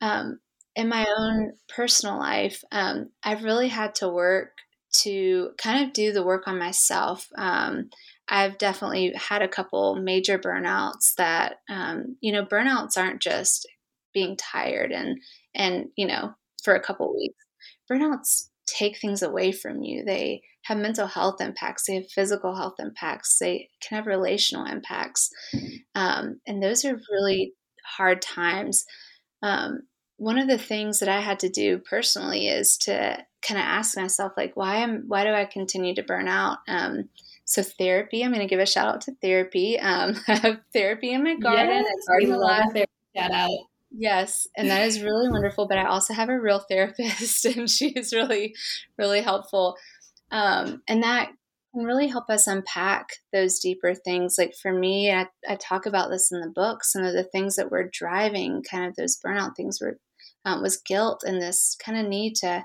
Um, 0.01 0.39
in 0.75 0.89
my 0.89 1.05
own 1.17 1.53
personal 1.69 2.19
life, 2.19 2.63
um, 2.71 3.09
I've 3.23 3.43
really 3.43 3.69
had 3.69 3.95
to 3.95 4.09
work 4.09 4.51
to 5.03 5.51
kind 5.57 5.85
of 5.85 5.93
do 5.93 6.11
the 6.11 6.23
work 6.23 6.47
on 6.47 6.59
myself. 6.59 7.27
Um, 7.37 7.89
I've 8.27 8.57
definitely 8.57 9.13
had 9.15 9.41
a 9.41 9.47
couple 9.47 9.95
major 9.95 10.39
burnouts 10.39 11.13
that, 11.17 11.57
um, 11.69 12.17
you 12.21 12.31
know, 12.31 12.45
burnouts 12.45 12.97
aren't 12.97 13.21
just 13.21 13.67
being 14.13 14.35
tired 14.35 14.91
and, 14.91 15.19
and, 15.53 15.87
you 15.95 16.07
know, 16.07 16.33
for 16.63 16.75
a 16.75 16.81
couple 16.81 17.15
weeks. 17.15 17.43
Burnouts 17.89 18.49
take 18.65 18.97
things 18.97 19.21
away 19.21 19.51
from 19.51 19.83
you. 19.83 20.03
They 20.03 20.41
have 20.63 20.77
mental 20.77 21.05
health 21.05 21.39
impacts, 21.41 21.85
they 21.85 21.95
have 21.95 22.09
physical 22.09 22.55
health 22.55 22.75
impacts, 22.79 23.37
they 23.37 23.69
can 23.81 23.97
have 23.97 24.07
relational 24.07 24.65
impacts. 24.65 25.29
Um, 25.93 26.41
and 26.47 26.61
those 26.61 26.83
are 26.85 26.99
really 27.11 27.53
hard 27.85 28.21
times. 28.21 28.85
Um, 29.43 29.81
one 30.17 30.39
of 30.39 30.47
the 30.47 30.57
things 30.57 30.99
that 30.99 31.09
I 31.09 31.19
had 31.19 31.39
to 31.41 31.49
do 31.49 31.77
personally 31.77 32.47
is 32.47 32.77
to 32.79 33.23
kind 33.45 33.59
of 33.59 33.65
ask 33.65 33.97
myself 33.97 34.33
like 34.35 34.55
why 34.55 34.77
am 34.77 35.03
why 35.07 35.23
do 35.23 35.31
I 35.31 35.45
continue 35.45 35.95
to 35.95 36.03
burn 36.03 36.27
out? 36.27 36.59
Um, 36.67 37.09
so 37.45 37.61
therapy, 37.61 38.23
I'm 38.23 38.31
going 38.31 38.41
to 38.41 38.49
give 38.49 38.59
a 38.59 38.65
shout 38.65 38.87
out 38.87 39.01
to 39.01 39.15
therapy. 39.21 39.79
Um, 39.79 40.15
I 40.27 40.35
have 40.35 40.59
therapy 40.73 41.13
in 41.13 41.23
my 41.23 41.35
garden. 41.35 41.83
Yes, 41.85 42.07
garden 42.07 42.31
a 42.31 42.37
lot. 42.37 42.73
Therapy. 42.73 42.91
Shout 43.15 43.31
out. 43.31 43.57
Yes, 43.97 44.47
and 44.57 44.69
that 44.69 44.85
is 44.85 45.01
really 45.01 45.29
wonderful. 45.29 45.67
But 45.67 45.77
I 45.77 45.85
also 45.85 46.13
have 46.13 46.29
a 46.29 46.39
real 46.39 46.59
therapist, 46.69 47.45
and 47.45 47.69
she's 47.69 48.13
really, 48.13 48.55
really 48.97 49.21
helpful. 49.21 49.77
Um, 50.31 50.81
and 50.87 51.03
that 51.03 51.29
can 51.73 51.85
really 51.85 52.07
help 52.07 52.29
us 52.29 52.47
unpack 52.47 53.09
those 53.31 53.59
deeper 53.59 53.93
things. 53.93 54.35
Like 54.37 54.55
for 54.59 54.71
me, 54.71 55.11
I, 55.11 55.27
I, 55.47 55.55
talk 55.55 55.85
about 55.85 56.09
this 56.09 56.31
in 56.31 56.41
the 56.41 56.49
book. 56.49 56.83
Some 56.83 57.03
of 57.03 57.13
the 57.13 57.23
things 57.23 57.57
that 57.57 57.69
were 57.69 57.89
driving 57.91 58.63
kind 58.63 58.85
of 58.85 58.95
those 58.95 59.19
burnout 59.23 59.55
things 59.55 59.79
were 59.79 59.99
um, 60.45 60.61
was 60.61 60.77
guilt 60.77 61.23
and 61.25 61.41
this 61.41 61.75
kind 61.83 61.97
of 61.97 62.07
need 62.07 62.35
to 62.37 62.63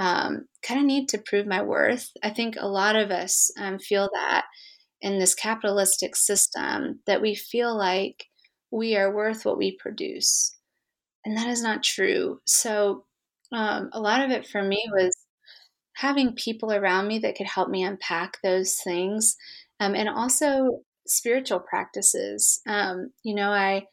um, 0.00 0.46
kind 0.66 0.80
of 0.80 0.86
need 0.86 1.10
to 1.10 1.22
prove 1.24 1.46
my 1.46 1.62
worth. 1.62 2.10
I 2.22 2.30
think 2.30 2.56
a 2.58 2.66
lot 2.66 2.96
of 2.96 3.10
us 3.10 3.50
um, 3.58 3.78
feel 3.78 4.08
that 4.14 4.46
in 5.02 5.18
this 5.18 5.34
capitalistic 5.34 6.16
system 6.16 7.00
that 7.06 7.22
we 7.22 7.34
feel 7.34 7.76
like 7.76 8.24
we 8.72 8.96
are 8.96 9.14
worth 9.14 9.44
what 9.44 9.58
we 9.58 9.76
produce, 9.78 10.56
and 11.24 11.36
that 11.36 11.48
is 11.48 11.62
not 11.62 11.82
true. 11.82 12.40
So 12.46 13.04
um, 13.52 13.90
a 13.92 14.00
lot 14.00 14.24
of 14.24 14.30
it 14.30 14.46
for 14.46 14.62
me 14.62 14.82
was 14.92 15.14
having 15.94 16.34
people 16.34 16.72
around 16.72 17.06
me 17.08 17.18
that 17.18 17.36
could 17.36 17.46
help 17.46 17.68
me 17.68 17.84
unpack 17.84 18.38
those 18.42 18.76
things, 18.82 19.36
um, 19.80 19.94
and 19.94 20.08
also 20.08 20.80
spiritual 21.06 21.60
practices. 21.60 22.62
Um, 22.66 23.10
you 23.22 23.34
know, 23.34 23.50
I 23.50 23.84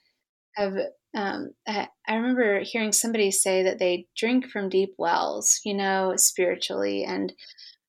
have 0.55 0.73
um, 1.17 1.49
I, 1.67 1.87
I, 2.07 2.15
remember 2.15 2.59
hearing 2.59 2.91
somebody 2.91 3.31
say 3.31 3.63
that 3.63 3.79
they 3.79 4.05
drink 4.15 4.47
from 4.47 4.69
deep 4.69 4.93
wells, 4.99 5.59
you 5.65 5.73
know, 5.73 6.13
spiritually. 6.15 7.03
And 7.05 7.33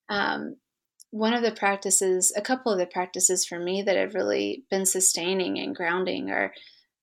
um, 0.08 0.56
one 1.11 1.35
of 1.35 1.42
the 1.42 1.52
practices, 1.52 2.32
a 2.35 2.40
couple 2.40 2.73
of 2.73 2.78
the 2.78 2.87
practices 2.87 3.44
for 3.44 3.58
me 3.61 3.82
that 3.82 3.99
have 3.99 4.14
really 4.14 4.64
been 4.70 4.87
sustaining 4.87 5.58
and 5.58 5.76
grounding 5.76 6.30
are 6.30 6.54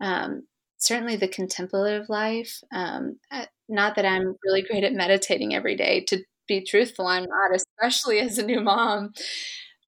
um, 0.01 0.47
certainly 0.77 1.15
the 1.15 1.27
contemplative 1.27 2.09
life. 2.09 2.59
Um, 2.73 3.19
not 3.69 3.95
that 3.95 4.05
I'm 4.05 4.35
really 4.43 4.63
great 4.63 4.83
at 4.83 4.93
meditating 4.93 5.53
every 5.53 5.75
day, 5.75 6.05
to 6.07 6.23
be 6.47 6.65
truthful, 6.65 7.05
I'm 7.05 7.25
not, 7.25 7.55
especially 7.55 8.19
as 8.19 8.39
a 8.39 8.45
new 8.45 8.61
mom. 8.61 9.13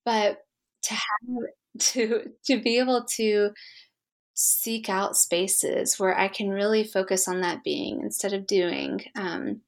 But 0.05 0.37
to 0.83 0.93
have 0.93 1.49
to 1.79 2.25
to 2.45 2.61
be 2.61 2.77
able 2.77 3.05
to 3.15 3.49
seek 4.39 4.87
out 4.87 5.17
spaces 5.17 5.99
where 5.99 6.17
I 6.17 6.27
can 6.27 6.49
really 6.49 6.83
focus 6.83 7.27
on 7.27 7.41
that 7.41 7.63
being 7.63 8.01
instead 8.01 8.33
of 8.33 8.45
doing. 8.45 9.01
Um, 9.15 9.61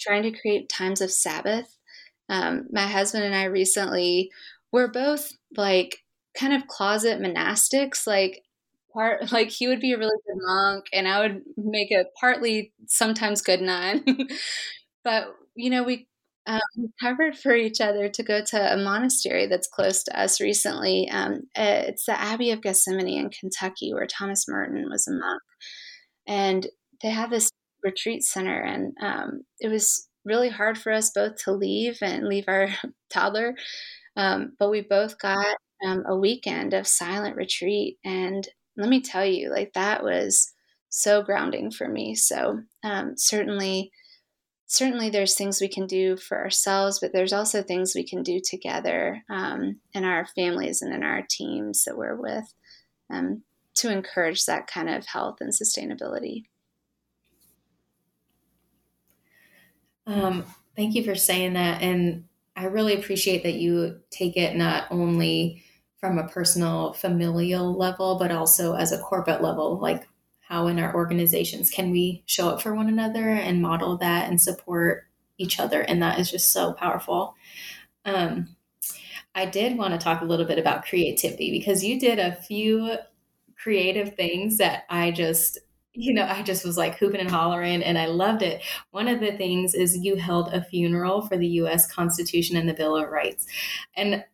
trying 0.00 0.24
to 0.24 0.32
create 0.32 0.68
times 0.68 1.00
of 1.00 1.12
Sabbath. 1.12 1.76
Um, 2.28 2.66
my 2.72 2.86
husband 2.86 3.24
and 3.24 3.34
I 3.34 3.44
recently 3.44 4.32
were 4.72 4.88
both 4.88 5.32
like 5.56 6.04
kind 6.38 6.52
of 6.54 6.66
closet 6.66 7.20
monastics, 7.20 8.06
like 8.06 8.42
part 8.92 9.30
like 9.32 9.50
he 9.50 9.68
would 9.68 9.80
be 9.80 9.92
a 9.92 9.98
really 9.98 10.18
good 10.26 10.40
monk 10.44 10.86
and 10.92 11.06
I 11.06 11.20
would 11.20 11.42
make 11.56 11.92
a 11.92 12.06
partly 12.20 12.72
sometimes 12.86 13.42
good 13.42 13.60
nun. 13.60 14.04
but 15.04 15.34
you 15.54 15.70
know, 15.70 15.84
we 15.84 16.08
um, 16.50 16.92
covered 17.00 17.36
for 17.36 17.54
each 17.54 17.80
other 17.80 18.08
to 18.08 18.22
go 18.22 18.42
to 18.44 18.74
a 18.74 18.76
monastery 18.76 19.46
that's 19.46 19.68
close 19.68 20.02
to 20.04 20.20
us 20.20 20.40
recently. 20.40 21.08
Um, 21.10 21.42
uh, 21.56 21.84
it's 21.86 22.06
the 22.06 22.20
Abbey 22.20 22.50
of 22.50 22.60
Gethsemani 22.60 23.16
in 23.18 23.30
Kentucky, 23.30 23.94
where 23.94 24.06
Thomas 24.06 24.48
Merton 24.48 24.88
was 24.90 25.06
a 25.06 25.12
monk. 25.12 25.42
And 26.26 26.66
they 27.02 27.10
have 27.10 27.30
this 27.30 27.50
retreat 27.84 28.24
center, 28.24 28.60
and 28.60 28.94
um, 29.00 29.42
it 29.60 29.68
was 29.68 30.08
really 30.24 30.48
hard 30.50 30.76
for 30.76 30.92
us 30.92 31.10
both 31.14 31.36
to 31.44 31.52
leave 31.52 31.98
and 32.02 32.26
leave 32.26 32.44
our 32.48 32.68
toddler. 33.10 33.54
Um, 34.16 34.52
but 34.58 34.70
we 34.70 34.82
both 34.82 35.18
got 35.18 35.56
um, 35.86 36.04
a 36.06 36.16
weekend 36.16 36.74
of 36.74 36.86
silent 36.86 37.36
retreat. 37.36 37.98
And 38.04 38.46
let 38.76 38.88
me 38.88 39.00
tell 39.00 39.24
you, 39.24 39.50
like, 39.50 39.72
that 39.74 40.02
was 40.02 40.52
so 40.88 41.22
grounding 41.22 41.70
for 41.70 41.88
me. 41.88 42.14
So, 42.16 42.60
um, 42.82 43.14
certainly 43.16 43.92
certainly 44.70 45.10
there's 45.10 45.34
things 45.34 45.60
we 45.60 45.66
can 45.66 45.84
do 45.88 46.16
for 46.16 46.38
ourselves, 46.38 47.00
but 47.00 47.12
there's 47.12 47.32
also 47.32 47.60
things 47.60 47.92
we 47.92 48.06
can 48.06 48.22
do 48.22 48.38
together 48.38 49.20
um, 49.28 49.80
in 49.94 50.04
our 50.04 50.24
families 50.36 50.80
and 50.80 50.94
in 50.94 51.02
our 51.02 51.26
teams 51.28 51.82
that 51.82 51.98
we're 51.98 52.14
with 52.14 52.44
um, 53.12 53.42
to 53.74 53.90
encourage 53.90 54.44
that 54.44 54.68
kind 54.68 54.88
of 54.88 55.04
health 55.06 55.38
and 55.40 55.52
sustainability. 55.52 56.44
Um, 60.06 60.44
thank 60.76 60.94
you 60.94 61.02
for 61.02 61.16
saying 61.16 61.54
that. 61.54 61.82
And 61.82 62.26
I 62.54 62.66
really 62.66 62.94
appreciate 62.94 63.42
that 63.42 63.54
you 63.54 63.98
take 64.12 64.36
it 64.36 64.54
not 64.54 64.86
only 64.92 65.64
from 65.98 66.16
a 66.16 66.28
personal 66.28 66.92
familial 66.92 67.76
level, 67.76 68.20
but 68.20 68.30
also 68.30 68.74
as 68.74 68.92
a 68.92 69.00
corporate 69.00 69.42
level. 69.42 69.80
Like 69.80 70.06
how 70.50 70.66
in 70.66 70.80
our 70.80 70.94
organizations 70.94 71.70
can 71.70 71.90
we 71.90 72.24
show 72.26 72.48
up 72.48 72.60
for 72.60 72.74
one 72.74 72.88
another 72.88 73.28
and 73.28 73.62
model 73.62 73.96
that 73.96 74.28
and 74.28 74.40
support 74.40 75.06
each 75.38 75.60
other 75.60 75.82
and 75.82 76.02
that 76.02 76.18
is 76.18 76.30
just 76.30 76.52
so 76.52 76.72
powerful. 76.72 77.34
Um, 78.04 78.56
i 79.34 79.46
did 79.46 79.78
want 79.78 79.92
to 79.92 79.98
talk 79.98 80.22
a 80.22 80.24
little 80.24 80.46
bit 80.46 80.58
about 80.58 80.84
creativity 80.84 81.52
because 81.52 81.84
you 81.84 82.00
did 82.00 82.18
a 82.18 82.34
few 82.34 82.96
creative 83.62 84.14
things 84.16 84.58
that 84.58 84.84
i 84.90 85.12
just 85.12 85.58
you 85.92 86.12
know 86.12 86.24
i 86.24 86.42
just 86.42 86.64
was 86.64 86.76
like 86.76 86.98
hooping 86.98 87.20
and 87.20 87.30
hollering 87.30 87.82
and 87.82 87.98
i 87.98 88.06
loved 88.06 88.42
it. 88.42 88.62
One 88.90 89.06
of 89.06 89.20
the 89.20 89.32
things 89.32 89.74
is 89.74 89.98
you 89.98 90.16
held 90.16 90.52
a 90.52 90.64
funeral 90.64 91.22
for 91.22 91.36
the 91.36 91.48
us 91.48 91.86
constitution 91.86 92.56
and 92.56 92.68
the 92.68 92.74
bill 92.74 92.96
of 92.96 93.08
rights. 93.10 93.46
And 93.94 94.24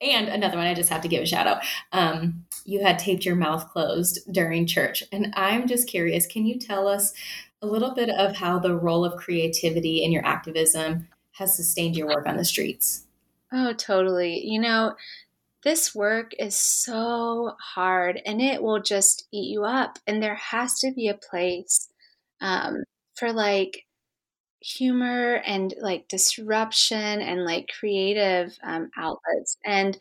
and 0.00 0.28
another 0.28 0.56
one 0.56 0.66
i 0.66 0.74
just 0.74 0.88
have 0.88 1.02
to 1.02 1.08
give 1.08 1.22
a 1.22 1.26
shout 1.26 1.46
out. 1.46 1.62
Um, 1.92 2.44
you 2.64 2.82
had 2.82 2.98
taped 2.98 3.24
your 3.24 3.36
mouth 3.36 3.68
closed 3.70 4.20
during 4.32 4.66
church. 4.66 5.02
And 5.12 5.32
I'm 5.36 5.66
just 5.66 5.88
curious, 5.88 6.26
can 6.26 6.46
you 6.46 6.58
tell 6.58 6.88
us 6.88 7.12
a 7.62 7.66
little 7.66 7.94
bit 7.94 8.10
of 8.10 8.34
how 8.34 8.58
the 8.58 8.76
role 8.76 9.04
of 9.04 9.16
creativity 9.16 10.02
in 10.02 10.10
your 10.10 10.26
activism 10.26 11.08
has 11.32 11.56
sustained 11.56 11.96
your 11.96 12.08
work 12.08 12.26
on 12.26 12.36
the 12.36 12.44
streets. 12.44 13.06
Oh, 13.52 13.72
totally. 13.72 14.44
You 14.44 14.60
know, 14.60 14.94
this 15.62 15.94
work 15.94 16.32
is 16.38 16.56
so 16.56 17.54
hard 17.60 18.20
and 18.26 18.40
it 18.42 18.62
will 18.62 18.82
just 18.82 19.28
eat 19.32 19.50
you 19.50 19.64
up. 19.64 19.98
And 20.06 20.22
there 20.22 20.34
has 20.34 20.78
to 20.80 20.92
be 20.92 21.08
a 21.08 21.14
place 21.14 21.88
um, 22.40 22.82
for 23.14 23.32
like 23.32 23.84
humor 24.60 25.36
and 25.46 25.74
like 25.80 26.08
disruption 26.08 27.20
and 27.20 27.44
like 27.44 27.68
creative 27.78 28.56
um, 28.64 28.90
outlets. 28.96 29.56
And, 29.64 29.96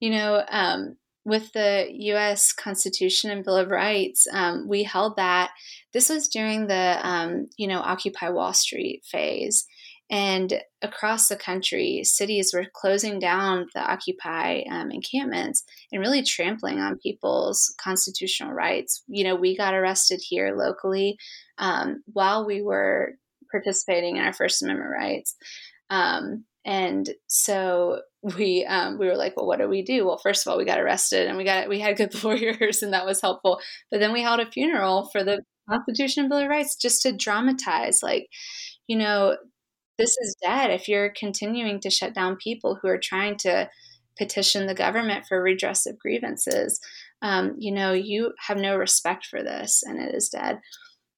you 0.00 0.10
know, 0.10 0.44
um, 0.48 0.96
with 1.26 1.52
the 1.52 1.88
US 1.90 2.52
Constitution 2.52 3.32
and 3.32 3.44
Bill 3.44 3.56
of 3.56 3.68
Rights, 3.68 4.28
um, 4.32 4.68
we 4.68 4.84
held 4.84 5.16
that. 5.16 5.50
This 5.92 6.08
was 6.08 6.28
during 6.28 6.68
the, 6.68 7.00
um, 7.02 7.48
you 7.56 7.66
know, 7.66 7.80
Occupy 7.80 8.30
Wall 8.30 8.52
Street 8.52 9.02
phase. 9.04 9.66
And 10.08 10.62
across 10.82 11.26
the 11.26 11.34
country, 11.34 12.04
cities 12.04 12.52
were 12.54 12.66
closing 12.72 13.18
down 13.18 13.66
the 13.74 13.80
Occupy 13.80 14.62
um, 14.70 14.92
encampments 14.92 15.64
and 15.90 16.00
really 16.00 16.22
trampling 16.22 16.78
on 16.78 17.00
people's 17.00 17.74
constitutional 17.82 18.52
rights. 18.52 19.02
You 19.08 19.24
know, 19.24 19.34
we 19.34 19.56
got 19.56 19.74
arrested 19.74 20.20
here 20.22 20.54
locally 20.56 21.18
um, 21.58 22.04
while 22.12 22.46
we 22.46 22.62
were 22.62 23.14
participating 23.50 24.16
in 24.16 24.22
our 24.22 24.32
First 24.32 24.62
Amendment 24.62 24.92
rights. 24.92 25.34
Um, 25.90 26.44
and 26.64 27.10
so 27.26 28.02
we 28.36 28.64
um, 28.64 28.98
we 28.98 29.06
were 29.06 29.16
like, 29.16 29.36
well, 29.36 29.46
what 29.46 29.58
do 29.58 29.68
we 29.68 29.82
do? 29.82 30.06
Well, 30.06 30.18
first 30.18 30.46
of 30.46 30.50
all, 30.50 30.58
we 30.58 30.64
got 30.64 30.80
arrested 30.80 31.28
and 31.28 31.36
we 31.36 31.44
got 31.44 31.68
we 31.68 31.78
had 31.80 31.96
good 31.96 32.12
lawyers, 32.24 32.82
and 32.82 32.92
that 32.92 33.06
was 33.06 33.20
helpful. 33.20 33.60
But 33.90 34.00
then 34.00 34.12
we 34.12 34.22
held 34.22 34.40
a 34.40 34.50
funeral 34.50 35.08
for 35.12 35.22
the 35.22 35.42
Constitution 35.70 36.22
and 36.24 36.30
Bill 36.30 36.40
of 36.40 36.48
Rights 36.48 36.76
just 36.76 37.02
to 37.02 37.12
dramatize, 37.12 38.00
like, 38.02 38.26
you 38.86 38.96
know, 38.96 39.36
this 39.98 40.16
is 40.22 40.36
dead 40.42 40.70
if 40.70 40.88
you're 40.88 41.10
continuing 41.10 41.80
to 41.80 41.90
shut 41.90 42.14
down 42.14 42.36
people 42.36 42.78
who 42.80 42.88
are 42.88 42.98
trying 42.98 43.36
to 43.38 43.68
petition 44.18 44.66
the 44.66 44.74
government 44.74 45.26
for 45.26 45.42
redress 45.42 45.86
of 45.86 45.98
grievances. 45.98 46.80
Um, 47.22 47.54
you 47.58 47.72
know, 47.72 47.92
you 47.92 48.32
have 48.46 48.58
no 48.58 48.76
respect 48.76 49.26
for 49.26 49.42
this, 49.42 49.82
and 49.84 50.00
it 50.00 50.14
is 50.14 50.28
dead. 50.28 50.60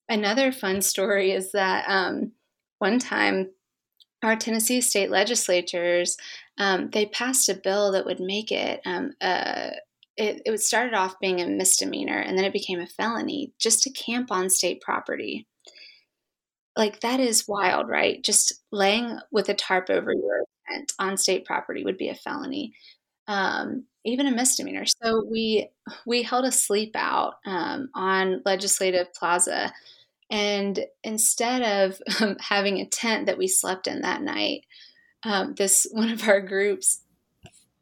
Another 0.09 0.53
fun 0.53 0.83
story 0.83 1.33
is 1.33 1.53
that 1.53 1.85
um, 1.89 2.33
one 2.79 2.99
time 2.99 3.49
our 4.23 4.37
Tennessee 4.37 4.81
state 4.81 5.11
legislatures 5.11 6.17
um, 6.59 6.91
they 6.91 7.07
passed 7.07 7.49
a 7.49 7.55
bill 7.55 7.93
that 7.93 8.05
would 8.05 8.21
make 8.21 8.51
it 8.53 8.81
um, 8.85 9.13
uh, 9.21 9.71
it, 10.17 10.43
it 10.45 10.61
started 10.61 10.95
off 10.95 11.21
being 11.21 11.41
a 11.41 11.47
misdemeanor 11.47 12.19
and 12.19 12.37
then 12.37 12.45
it 12.45 12.53
became 12.53 12.81
a 12.81 12.87
felony 12.87 13.53
just 13.59 13.83
to 13.83 13.91
camp 13.91 14.33
on 14.33 14.51
state 14.51 14.81
property 14.81 15.47
like 16.79 17.01
that 17.01 17.19
is 17.19 17.49
wild, 17.49 17.89
right? 17.89 18.23
Just 18.23 18.63
laying 18.71 19.19
with 19.33 19.49
a 19.49 19.55
tarp 19.55 19.91
over 19.91 20.13
your 20.13 20.45
tent 20.71 20.93
on 20.99 21.17
state 21.17 21.45
property 21.45 21.83
would 21.83 21.99
be 21.99 22.09
a 22.09 22.15
felony, 22.15 22.73
um, 23.27 23.85
even 24.05 24.29
a 24.29 24.31
misdemeanor. 24.31 24.85
So 24.87 25.25
we 25.29 25.69
we 26.07 26.23
held 26.23 26.45
a 26.45 26.53
sleep 26.53 26.93
out 26.95 27.35
um, 27.45 27.91
on 27.95 28.43
Legislative 28.47 29.13
Plaza, 29.13 29.73
and 30.31 30.81
instead 31.03 31.63
of 31.63 32.01
um, 32.21 32.37
having 32.41 32.79
a 32.79 32.87
tent 32.87 33.27
that 33.27 33.39
we 33.39 33.49
slept 33.49 33.87
in 33.87 34.03
that 34.03 34.23
night, 34.23 34.65
um, 35.23 35.55
this 35.55 35.87
one 35.93 36.11
of 36.11 36.29
our 36.29 36.41
groups 36.41 37.03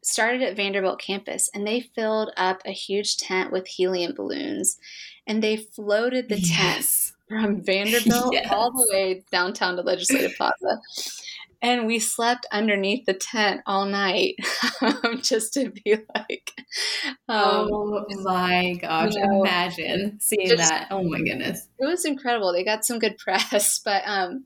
started 0.02 0.42
at 0.42 0.54
Vanderbilt 0.54 1.00
campus 1.00 1.50
and 1.52 1.66
they 1.66 1.80
filled 1.80 2.30
up 2.36 2.62
a 2.64 2.70
huge 2.70 3.16
tent 3.16 3.50
with 3.50 3.66
helium 3.66 4.14
balloons 4.14 4.78
and 5.26 5.42
they 5.42 5.56
floated 5.56 6.28
the 6.28 6.38
yes. 6.38 7.12
tent 7.28 7.42
from 7.42 7.60
Vanderbilt 7.60 8.32
yes. 8.32 8.46
all 8.52 8.70
the 8.70 8.86
way 8.92 9.24
downtown 9.32 9.74
to 9.74 9.82
Legislative 9.82 10.36
Plaza. 10.36 10.80
And 11.62 11.86
we 11.86 11.98
slept 11.98 12.46
underneath 12.52 13.06
the 13.06 13.14
tent 13.14 13.62
all 13.66 13.86
night 13.86 14.36
just 15.22 15.54
to 15.54 15.70
be 15.70 15.98
like, 16.14 16.52
um, 17.28 17.68
oh 17.72 18.04
my 18.22 18.74
gosh, 18.74 19.14
you 19.14 19.26
know, 19.26 19.40
imagine 19.40 20.18
seeing 20.20 20.48
just, 20.48 20.70
that. 20.70 20.88
Oh 20.90 21.02
my 21.02 21.18
goodness. 21.18 21.68
It 21.78 21.86
was 21.86 22.04
incredible. 22.04 22.52
They 22.52 22.64
got 22.64 22.84
some 22.84 22.98
good 22.98 23.16
press, 23.18 23.80
but, 23.84 24.02
um, 24.06 24.44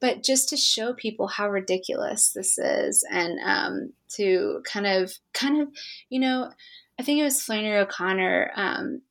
but 0.00 0.22
just 0.22 0.48
to 0.50 0.56
show 0.56 0.94
people 0.94 1.26
how 1.26 1.48
ridiculous 1.48 2.32
this 2.32 2.58
is 2.58 3.04
and 3.10 3.38
um, 3.44 3.92
to 4.16 4.62
kind 4.70 4.86
of, 4.86 5.12
kind 5.32 5.62
of, 5.62 5.68
you 6.08 6.20
know, 6.20 6.50
I 6.98 7.02
think 7.02 7.20
it 7.20 7.24
was 7.24 7.42
Flannery 7.42 7.78
O'Connor, 7.78 8.52
um, 8.56 9.02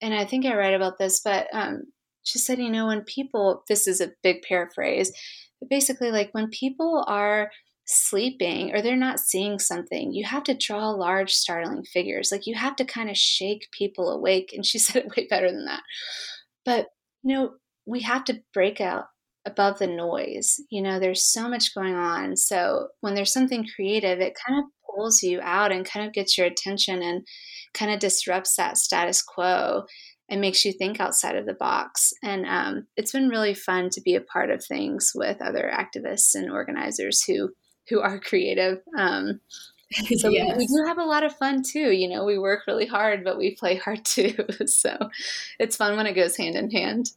and 0.00 0.14
I 0.14 0.24
think 0.24 0.46
I 0.46 0.54
read 0.54 0.74
about 0.74 0.98
this, 0.98 1.20
but 1.20 1.48
um, 1.52 1.84
she 2.22 2.38
said, 2.38 2.58
you 2.58 2.70
know, 2.70 2.86
when 2.86 3.02
people, 3.02 3.64
this 3.68 3.86
is 3.86 4.00
a 4.00 4.12
big 4.22 4.42
paraphrase, 4.42 5.12
but 5.60 5.68
basically, 5.68 6.10
like 6.10 6.30
when 6.32 6.48
people 6.48 7.04
are 7.06 7.50
sleeping 7.86 8.74
or 8.74 8.82
they're 8.82 8.96
not 8.96 9.20
seeing 9.20 9.58
something, 9.58 10.12
you 10.12 10.24
have 10.24 10.42
to 10.44 10.54
draw 10.54 10.90
large, 10.90 11.32
startling 11.32 11.84
figures. 11.84 12.30
Like 12.32 12.46
you 12.46 12.54
have 12.54 12.76
to 12.76 12.84
kind 12.84 13.08
of 13.08 13.16
shake 13.16 13.68
people 13.72 14.10
awake. 14.10 14.52
And 14.52 14.66
she 14.66 14.78
said 14.80 15.04
it 15.04 15.16
way 15.16 15.26
better 15.28 15.50
than 15.50 15.64
that. 15.66 15.82
But, 16.64 16.88
you 17.22 17.34
know, 17.34 17.54
we 17.86 18.00
have 18.02 18.24
to 18.24 18.40
break 18.52 18.80
out 18.80 19.04
above 19.46 19.78
the 19.78 19.86
noise. 19.86 20.56
You 20.70 20.82
know, 20.82 20.98
there's 20.98 21.22
so 21.22 21.48
much 21.48 21.74
going 21.74 21.94
on. 21.94 22.36
So 22.36 22.88
when 23.00 23.14
there's 23.14 23.32
something 23.32 23.66
creative, 23.74 24.20
it 24.20 24.36
kind 24.46 24.58
of 24.58 24.64
pulls 24.94 25.22
you 25.22 25.40
out 25.40 25.70
and 25.70 25.88
kind 25.88 26.06
of 26.06 26.12
gets 26.12 26.36
your 26.36 26.48
attention 26.48 27.02
and 27.02 27.24
kind 27.74 27.92
of 27.92 28.00
disrupts 28.00 28.56
that 28.56 28.76
status 28.76 29.22
quo 29.22 29.84
and 30.28 30.40
makes 30.40 30.64
you 30.64 30.72
think 30.72 31.00
outside 31.00 31.36
of 31.36 31.46
the 31.46 31.54
box. 31.54 32.12
And 32.22 32.46
um, 32.46 32.86
it's 32.96 33.12
been 33.12 33.28
really 33.28 33.54
fun 33.54 33.90
to 33.90 34.00
be 34.00 34.14
a 34.14 34.20
part 34.20 34.50
of 34.50 34.64
things 34.64 35.12
with 35.14 35.40
other 35.40 35.70
activists 35.72 36.34
and 36.34 36.50
organizers 36.50 37.22
who 37.24 37.50
who 37.88 38.00
are 38.00 38.18
creative. 38.18 38.82
Um, 38.98 39.40
so 40.16 40.28
yes. 40.28 40.56
we, 40.56 40.64
we, 40.64 40.66
do 40.66 40.84
have 40.86 40.98
a 40.98 41.04
lot 41.04 41.22
of 41.22 41.36
fun 41.36 41.62
too. 41.62 41.92
You 41.92 42.08
know, 42.08 42.24
we 42.24 42.38
work 42.38 42.62
really 42.66 42.86
hard, 42.86 43.22
but 43.22 43.38
we 43.38 43.54
play 43.54 43.76
hard 43.76 44.04
too. 44.04 44.34
so 44.66 44.96
it's 45.58 45.76
fun 45.76 45.96
when 45.96 46.06
it 46.06 46.14
goes 46.14 46.36
hand 46.36 46.56
in 46.56 46.70
hand. 46.70 47.10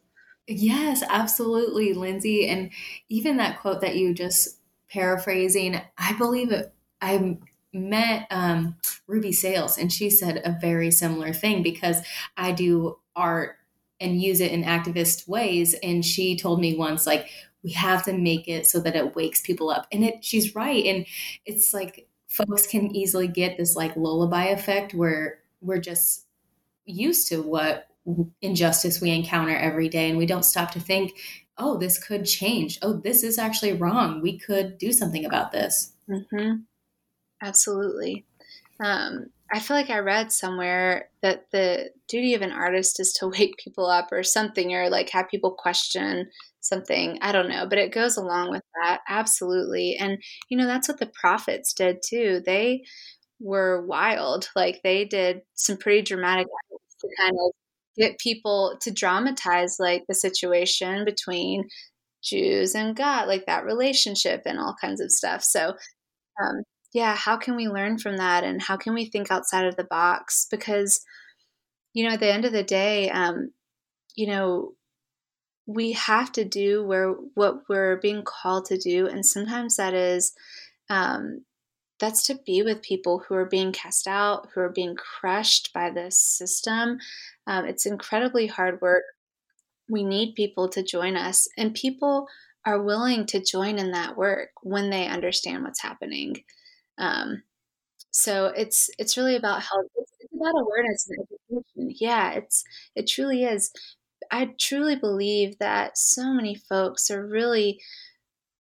Yes, 0.46 1.02
absolutely, 1.08 1.92
Lindsay. 1.92 2.46
And 2.48 2.70
even 3.08 3.36
that 3.36 3.60
quote 3.60 3.80
that 3.82 3.96
you 3.96 4.14
just 4.14 4.58
paraphrasing, 4.90 5.80
I 5.98 6.12
believe 6.14 6.50
it. 6.50 6.72
I'm 7.00 7.40
met 7.72 8.26
um, 8.30 8.76
Ruby 9.06 9.32
Sales, 9.32 9.78
and 9.78 9.92
she 9.92 10.10
said 10.10 10.42
a 10.44 10.56
very 10.60 10.90
similar 10.90 11.32
thing 11.32 11.62
because 11.62 11.98
I 12.36 12.52
do 12.52 12.98
art 13.16 13.56
and 14.00 14.20
use 14.20 14.40
it 14.40 14.52
in 14.52 14.64
activist 14.64 15.28
ways. 15.28 15.74
And 15.82 16.04
she 16.04 16.36
told 16.36 16.60
me 16.60 16.76
once, 16.76 17.06
like, 17.06 17.28
we 17.62 17.72
have 17.72 18.04
to 18.04 18.12
make 18.12 18.48
it 18.48 18.66
so 18.66 18.80
that 18.80 18.96
it 18.96 19.14
wakes 19.14 19.42
people 19.42 19.70
up. 19.70 19.86
And 19.92 20.04
it, 20.04 20.24
she's 20.24 20.54
right. 20.54 20.84
And 20.86 21.06
it's 21.44 21.74
like 21.74 22.08
folks 22.26 22.66
can 22.66 22.94
easily 22.94 23.28
get 23.28 23.58
this 23.58 23.76
like 23.76 23.96
lullaby 23.96 24.46
effect 24.46 24.94
where 24.94 25.40
we're 25.60 25.80
just 25.80 26.26
used 26.86 27.28
to 27.28 27.42
what 27.42 27.88
injustice 28.40 29.00
we 29.00 29.10
encounter 29.10 29.54
every 29.54 29.88
day 29.88 30.08
and 30.08 30.16
we 30.16 30.26
don't 30.26 30.44
stop 30.44 30.70
to 30.70 30.80
think 30.80 31.12
oh 31.58 31.76
this 31.76 31.98
could 31.98 32.24
change 32.24 32.78
oh 32.82 32.94
this 32.94 33.22
is 33.22 33.36
actually 33.36 33.74
wrong 33.74 34.22
we 34.22 34.38
could 34.38 34.78
do 34.78 34.90
something 34.90 35.26
about 35.26 35.52
this 35.52 35.92
mm-hmm. 36.08 36.54
Absolutely. 37.42 38.24
Um, 38.80 39.30
I 39.52 39.58
feel 39.60 39.76
like 39.76 39.90
I 39.90 39.98
read 39.98 40.32
somewhere 40.32 41.08
that 41.22 41.46
the 41.50 41.90
duty 42.08 42.34
of 42.34 42.42
an 42.42 42.52
artist 42.52 43.00
is 43.00 43.12
to 43.14 43.28
wake 43.38 43.56
people 43.58 43.86
up 43.86 44.08
or 44.12 44.22
something, 44.22 44.74
or 44.74 44.88
like 44.90 45.10
have 45.10 45.28
people 45.28 45.52
question 45.52 46.30
something. 46.60 47.18
I 47.22 47.32
don't 47.32 47.48
know, 47.48 47.66
but 47.68 47.78
it 47.78 47.92
goes 47.92 48.16
along 48.16 48.50
with 48.50 48.62
that. 48.82 49.00
Absolutely. 49.08 49.96
And, 49.96 50.18
you 50.48 50.56
know, 50.58 50.66
that's 50.66 50.88
what 50.88 50.98
the 50.98 51.10
prophets 51.20 51.72
did 51.72 51.98
too. 52.06 52.42
They 52.44 52.82
were 53.40 53.86
wild. 53.86 54.50
Like 54.56 54.80
they 54.84 55.04
did 55.04 55.42
some 55.54 55.78
pretty 55.78 56.02
dramatic 56.02 56.46
to 57.00 57.08
kind 57.20 57.32
of 57.44 57.52
get 57.98 58.18
people 58.18 58.78
to 58.82 58.90
dramatize 58.92 59.76
like 59.80 60.04
the 60.08 60.14
situation 60.14 61.04
between 61.04 61.68
Jews 62.22 62.74
and 62.74 62.96
God, 62.96 63.28
like 63.28 63.46
that 63.46 63.64
relationship 63.64 64.42
and 64.46 64.58
all 64.58 64.76
kinds 64.80 65.00
of 65.00 65.10
stuff. 65.12 65.42
So, 65.44 65.74
um, 66.42 66.62
yeah, 66.92 67.14
how 67.14 67.36
can 67.36 67.56
we 67.56 67.68
learn 67.68 67.98
from 67.98 68.16
that 68.16 68.44
and 68.44 68.60
how 68.60 68.76
can 68.76 68.94
we 68.94 69.04
think 69.04 69.30
outside 69.30 69.66
of 69.66 69.76
the 69.76 69.84
box? 69.84 70.46
Because, 70.50 71.04
you 71.94 72.04
know, 72.04 72.14
at 72.14 72.20
the 72.20 72.32
end 72.32 72.44
of 72.44 72.52
the 72.52 72.64
day, 72.64 73.10
um, 73.10 73.52
you 74.16 74.26
know, 74.26 74.74
we 75.66 75.92
have 75.92 76.32
to 76.32 76.44
do 76.44 76.84
where 76.84 77.12
what 77.34 77.62
we're 77.68 77.96
being 77.96 78.24
called 78.24 78.64
to 78.66 78.78
do, 78.78 79.06
and 79.06 79.24
sometimes 79.24 79.76
that 79.76 79.94
is 79.94 80.32
um, 80.88 81.44
that's 82.00 82.26
to 82.26 82.38
be 82.44 82.62
with 82.62 82.82
people 82.82 83.22
who 83.28 83.34
are 83.34 83.46
being 83.46 83.70
cast 83.70 84.08
out, 84.08 84.48
who 84.52 84.60
are 84.60 84.72
being 84.72 84.96
crushed 84.96 85.72
by 85.72 85.90
this 85.90 86.20
system. 86.20 86.98
Um, 87.46 87.66
it's 87.66 87.86
incredibly 87.86 88.48
hard 88.48 88.80
work. 88.80 89.04
We 89.88 90.02
need 90.02 90.34
people 90.34 90.68
to 90.70 90.82
join 90.82 91.16
us, 91.16 91.46
and 91.56 91.72
people 91.72 92.26
are 92.66 92.82
willing 92.82 93.26
to 93.26 93.44
join 93.44 93.78
in 93.78 93.92
that 93.92 94.16
work 94.16 94.50
when 94.62 94.90
they 94.90 95.06
understand 95.06 95.62
what's 95.62 95.82
happening. 95.82 96.42
Um, 97.00 97.44
so 98.12 98.46
it's 98.48 98.90
it's 98.98 99.16
really 99.16 99.36
about 99.36 99.62
how 99.62 99.80
it's, 99.96 100.12
it's 100.20 100.34
about 100.34 100.54
awareness 100.60 101.08
and 101.10 101.18
education. 101.20 101.96
Yeah, 102.00 102.32
it's 102.32 102.64
it 102.96 103.06
truly 103.08 103.44
is. 103.44 103.72
I 104.32 104.50
truly 104.60 104.96
believe 104.96 105.58
that 105.60 105.98
so 105.98 106.32
many 106.32 106.54
folks 106.56 107.10
are 107.10 107.26
really 107.26 107.80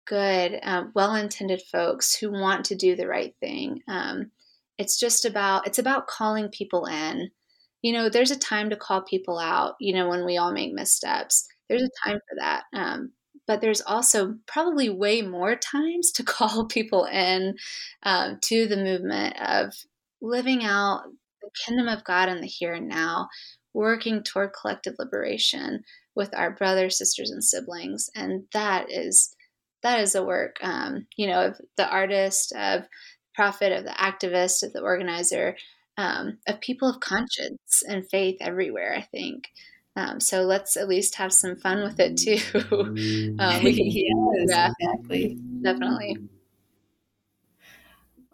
good, 0.05 0.59
um, 0.63 0.91
well-intended 0.95 1.61
folks 1.71 2.15
who 2.15 2.31
want 2.31 2.65
to 2.65 2.75
do 2.75 2.95
the 2.95 3.07
right 3.07 3.35
thing. 3.39 3.81
Um, 3.87 4.31
it's 4.77 4.99
just 4.99 5.25
about 5.25 5.67
it's 5.67 5.79
about 5.79 6.07
calling 6.07 6.49
people 6.49 6.85
in. 6.85 7.31
You 7.81 7.93
know, 7.93 8.09
there's 8.09 8.31
a 8.31 8.37
time 8.39 8.69
to 8.71 8.75
call 8.77 9.01
people 9.01 9.39
out. 9.39 9.75
You 9.79 9.93
know, 9.93 10.09
when 10.09 10.25
we 10.25 10.37
all 10.37 10.51
make 10.51 10.73
missteps, 10.73 11.47
there's 11.69 11.83
a 11.83 12.09
time 12.09 12.19
for 12.29 12.35
that. 12.39 12.63
Um, 12.73 13.11
but 13.49 13.61
there's 13.61 13.81
also 13.81 14.35
probably 14.45 14.91
way 14.91 15.23
more 15.23 15.55
times 15.55 16.11
to 16.11 16.23
call 16.35 16.65
people 16.65 17.05
in 17.05 17.55
um, 18.03 18.37
to 18.41 18.67
the 18.67 18.77
movement 18.77 19.35
of 19.41 19.73
living 20.21 20.63
out 20.63 21.05
the 21.41 21.49
kingdom 21.65 21.87
of 21.87 22.03
God 22.03 22.29
in 22.29 22.41
the 22.41 22.47
here 22.47 22.73
and 22.73 22.87
now, 22.87 23.27
working 23.73 24.21
toward 24.21 24.51
collective 24.53 24.93
liberation 24.99 25.83
with 26.13 26.29
our 26.37 26.51
brothers, 26.51 26.99
sisters, 26.99 27.31
and 27.31 27.43
siblings. 27.43 28.11
And 28.15 28.43
that 28.53 28.91
is 28.91 29.35
that 29.81 29.99
is 29.99 30.13
the 30.13 30.23
work, 30.23 30.57
um, 30.61 31.07
you 31.17 31.25
know, 31.25 31.47
of 31.47 31.61
the 31.75 31.89
artist, 31.89 32.53
of 32.55 32.83
prophet, 33.33 33.71
of 33.71 33.83
the 33.83 33.91
activist, 33.91 34.61
of 34.61 34.73
the 34.73 34.81
organizer, 34.81 35.57
um, 35.97 36.37
of 36.47 36.61
people 36.61 36.87
of 36.87 36.99
conscience 36.99 37.81
and 37.87 38.07
faith 38.11 38.37
everywhere. 38.41 38.93
I 38.95 39.01
think. 39.01 39.47
Um, 39.99 40.19
so 40.21 40.43
let's 40.43 40.77
at 40.77 40.87
least 40.87 41.15
have 41.15 41.33
some 41.33 41.57
fun 41.57 41.83
with 41.83 41.99
it 41.99 42.15
too. 42.15 42.37
um, 43.39 43.63
we 43.63 43.73
can, 43.73 43.85
yes, 43.87 44.49
yeah, 44.49 44.69
exactly, 44.71 45.37
definitely. 45.61 46.17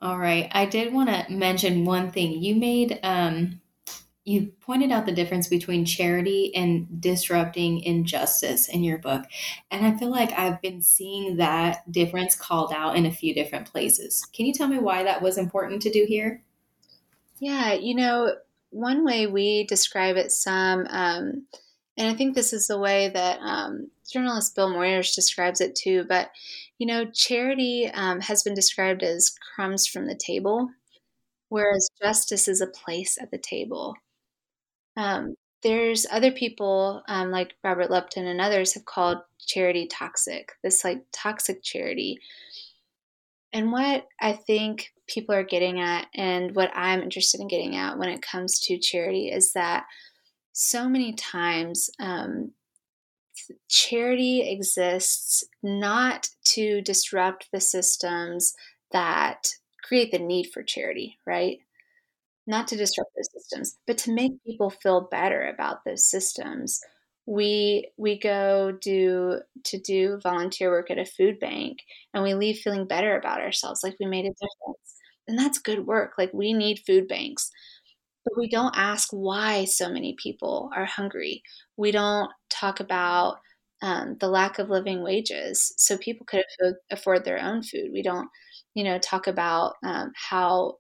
All 0.01 0.19
right. 0.19 0.49
I 0.51 0.65
did 0.65 0.93
want 0.93 1.10
to 1.10 1.32
mention 1.32 1.86
one 1.86 2.12
thing. 2.12 2.43
You 2.43 2.56
made 2.56 2.99
um, 3.01 3.62
you 4.25 4.54
pointed 4.62 4.91
out 4.91 5.06
the 5.06 5.12
difference 5.13 5.47
between 5.47 5.86
charity 5.86 6.54
and 6.56 7.01
disrupting 7.01 7.82
injustice 7.82 8.67
in 8.67 8.84
your 8.84 8.99
book. 8.99 9.25
And 9.71 9.86
I 9.86 9.97
feel 9.97 10.12
like 10.12 10.32
I've 10.34 10.62
been 10.62 10.82
seeing 10.82 11.38
that 11.38 11.91
difference 11.91 12.36
called 12.36 12.73
out 12.73 12.97
in 12.97 13.06
a 13.06 13.12
few 13.12 13.34
different 13.34 13.71
places. 13.71 14.25
Can 14.34 14.45
you 14.45 14.54
tell 14.54 14.67
me 14.67 14.80
why 14.80 15.04
that 15.04 15.21
was 15.21 15.38
important 15.38 15.82
to 15.84 15.91
do 15.91 16.06
here? 16.08 16.43
Yeah, 17.39 17.73
you 17.73 17.95
know, 17.95 18.36
one 18.75 19.05
way 19.05 19.25
we 19.25 19.63
describe 19.65 20.17
it 20.17 20.31
some, 20.31 20.85
um, 20.89 21.47
and 21.97 22.09
I 22.09 22.13
think 22.13 22.35
this 22.35 22.51
is 22.51 22.67
the 22.67 22.77
way 22.77 23.09
that 23.09 23.39
um, 23.39 23.89
journalist 24.11 24.55
Bill 24.55 24.69
Moyers 24.69 25.15
describes 25.15 25.61
it 25.61 25.75
too, 25.75 26.05
but 26.09 26.31
you 26.77 26.85
know, 26.85 27.05
charity 27.05 27.89
um, 27.93 28.19
has 28.19 28.43
been 28.43 28.53
described 28.53 29.01
as 29.01 29.33
crumbs 29.55 29.88
from 29.88 30.07
the 30.07 30.15
table, 30.15 30.69
whereas 31.49 31.89
justice 32.01 32.47
is 32.49 32.59
a 32.59 32.67
place 32.67 33.17
at 33.21 33.31
the 33.31 33.38
table. 33.38 33.95
Um, 34.97 35.35
there's 35.63 36.05
other 36.11 36.31
people 36.31 37.01
um, 37.07 37.31
like 37.31 37.55
Robert 37.63 37.89
Lupton 37.89 38.27
and 38.27 38.41
others 38.41 38.73
have 38.73 38.85
called 38.85 39.19
charity 39.39 39.88
toxic, 39.88 40.51
this 40.63 40.83
like 40.83 41.05
toxic 41.13 41.63
charity. 41.63 42.19
And 43.53 43.71
what 43.71 44.07
I 44.19 44.33
think 44.33 44.91
people 45.08 45.36
are 45.36 45.44
getting 45.44 45.80
at, 45.80 46.08
and 46.15 46.56
what 46.56 46.72
I'm 46.76 47.02
interested 47.02 47.41
in 47.41 47.48
getting 47.48 47.76
at 47.76 47.98
when 47.98 48.10
it 48.10 48.22
comes 48.22 48.60
to 48.62 48.80
charity, 48.80 49.30
is 49.30 49.54
that 49.54 49.86
so 50.54 50.89
many 50.89 51.13
times 51.13 51.89
um, 52.00 52.52
charity 53.68 54.41
exists 54.50 55.44
not 55.63 56.30
to 56.46 56.82
disrupt 56.82 57.48
the 57.52 57.60
systems 57.62 58.54
that 58.91 59.48
create 59.84 60.12
the 60.12 60.20
need 60.20 60.46
for 60.54 60.63
charity, 60.63 61.18
right? 61.26 61.60
Not 62.48 62.68
to 62.70 62.78
disrupt 62.78 63.12
those 63.15 63.30
systems, 63.34 63.78
but 63.88 63.98
to 64.00 64.13
make 64.13 64.34
people 64.46 64.70
feel 64.72 65.10
better 65.12 65.44
about 65.48 65.86
those 65.86 66.10
systems. 66.10 66.82
We 67.28 67.89
we 67.98 68.20
go 68.20 68.74
do 68.82 69.41
to 69.65 69.80
do 69.80 70.20
volunteer 70.24 70.72
work 70.72 70.91
at 70.91 71.00
a 71.00 71.06
food 71.06 71.39
bank 71.39 71.80
and 72.13 72.24
we 72.24 72.36
leave 72.36 72.58
feeling 72.60 72.88
better 72.88 73.18
about 73.18 73.41
ourselves, 73.41 73.84
like 73.84 73.98
we 74.00 74.08
made 74.08 74.26
a 74.26 74.30
difference. 74.30 74.94
And 75.27 75.38
that's 75.38 75.59
good 75.59 75.85
work. 75.88 76.13
Like 76.17 76.33
we 76.33 76.53
need 76.53 76.79
food 76.85 77.07
banks. 77.07 77.51
But 78.25 78.38
we 78.38 78.49
don't 78.49 78.75
ask 78.77 79.09
why 79.11 79.65
so 79.65 79.89
many 79.89 80.15
people 80.21 80.71
are 80.75 80.85
hungry. 80.85 81.43
We 81.77 81.91
don't 81.91 82.31
talk 82.49 82.79
about 82.79 83.38
um, 83.81 84.17
the 84.19 84.27
lack 84.29 84.59
of 84.59 84.69
living 84.69 85.03
wages 85.03 85.73
so 85.77 85.97
people 85.97 86.25
could 86.25 86.43
afford 86.91 87.25
their 87.25 87.39
own 87.41 87.63
food. 87.63 87.91
We 87.93 88.01
don't, 88.03 88.29
you 88.75 88.83
know, 88.83 88.99
talk 88.99 89.27
about 89.27 89.75
um, 89.83 90.11
how 90.15 90.77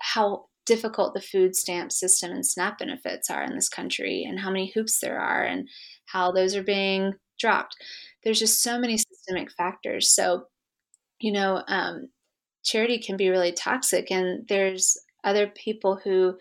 how 0.00 0.46
difficult 0.66 1.14
the 1.14 1.20
food 1.20 1.56
stamp 1.56 1.92
system 1.92 2.30
and 2.32 2.44
SNAP 2.46 2.78
benefits 2.78 3.30
are 3.30 3.42
in 3.42 3.54
this 3.54 3.68
country, 3.68 4.24
and 4.28 4.38
how 4.40 4.50
many 4.50 4.70
hoops 4.74 5.00
there 5.00 5.18
are, 5.18 5.42
and 5.44 5.68
how 6.06 6.32
those 6.32 6.54
are 6.56 6.62
being 6.62 7.14
dropped. 7.38 7.76
There's 8.24 8.38
just 8.38 8.62
so 8.62 8.78
many 8.78 8.98
systemic 8.98 9.50
factors. 9.52 10.10
So, 10.10 10.46
you 11.20 11.32
know, 11.32 11.62
um, 11.68 12.08
charity 12.68 12.98
can 12.98 13.16
be 13.16 13.30
really 13.30 13.52
toxic, 13.52 14.10
and 14.10 14.46
there's 14.48 14.96
other 15.24 15.46
people 15.48 16.00
who, 16.02 16.36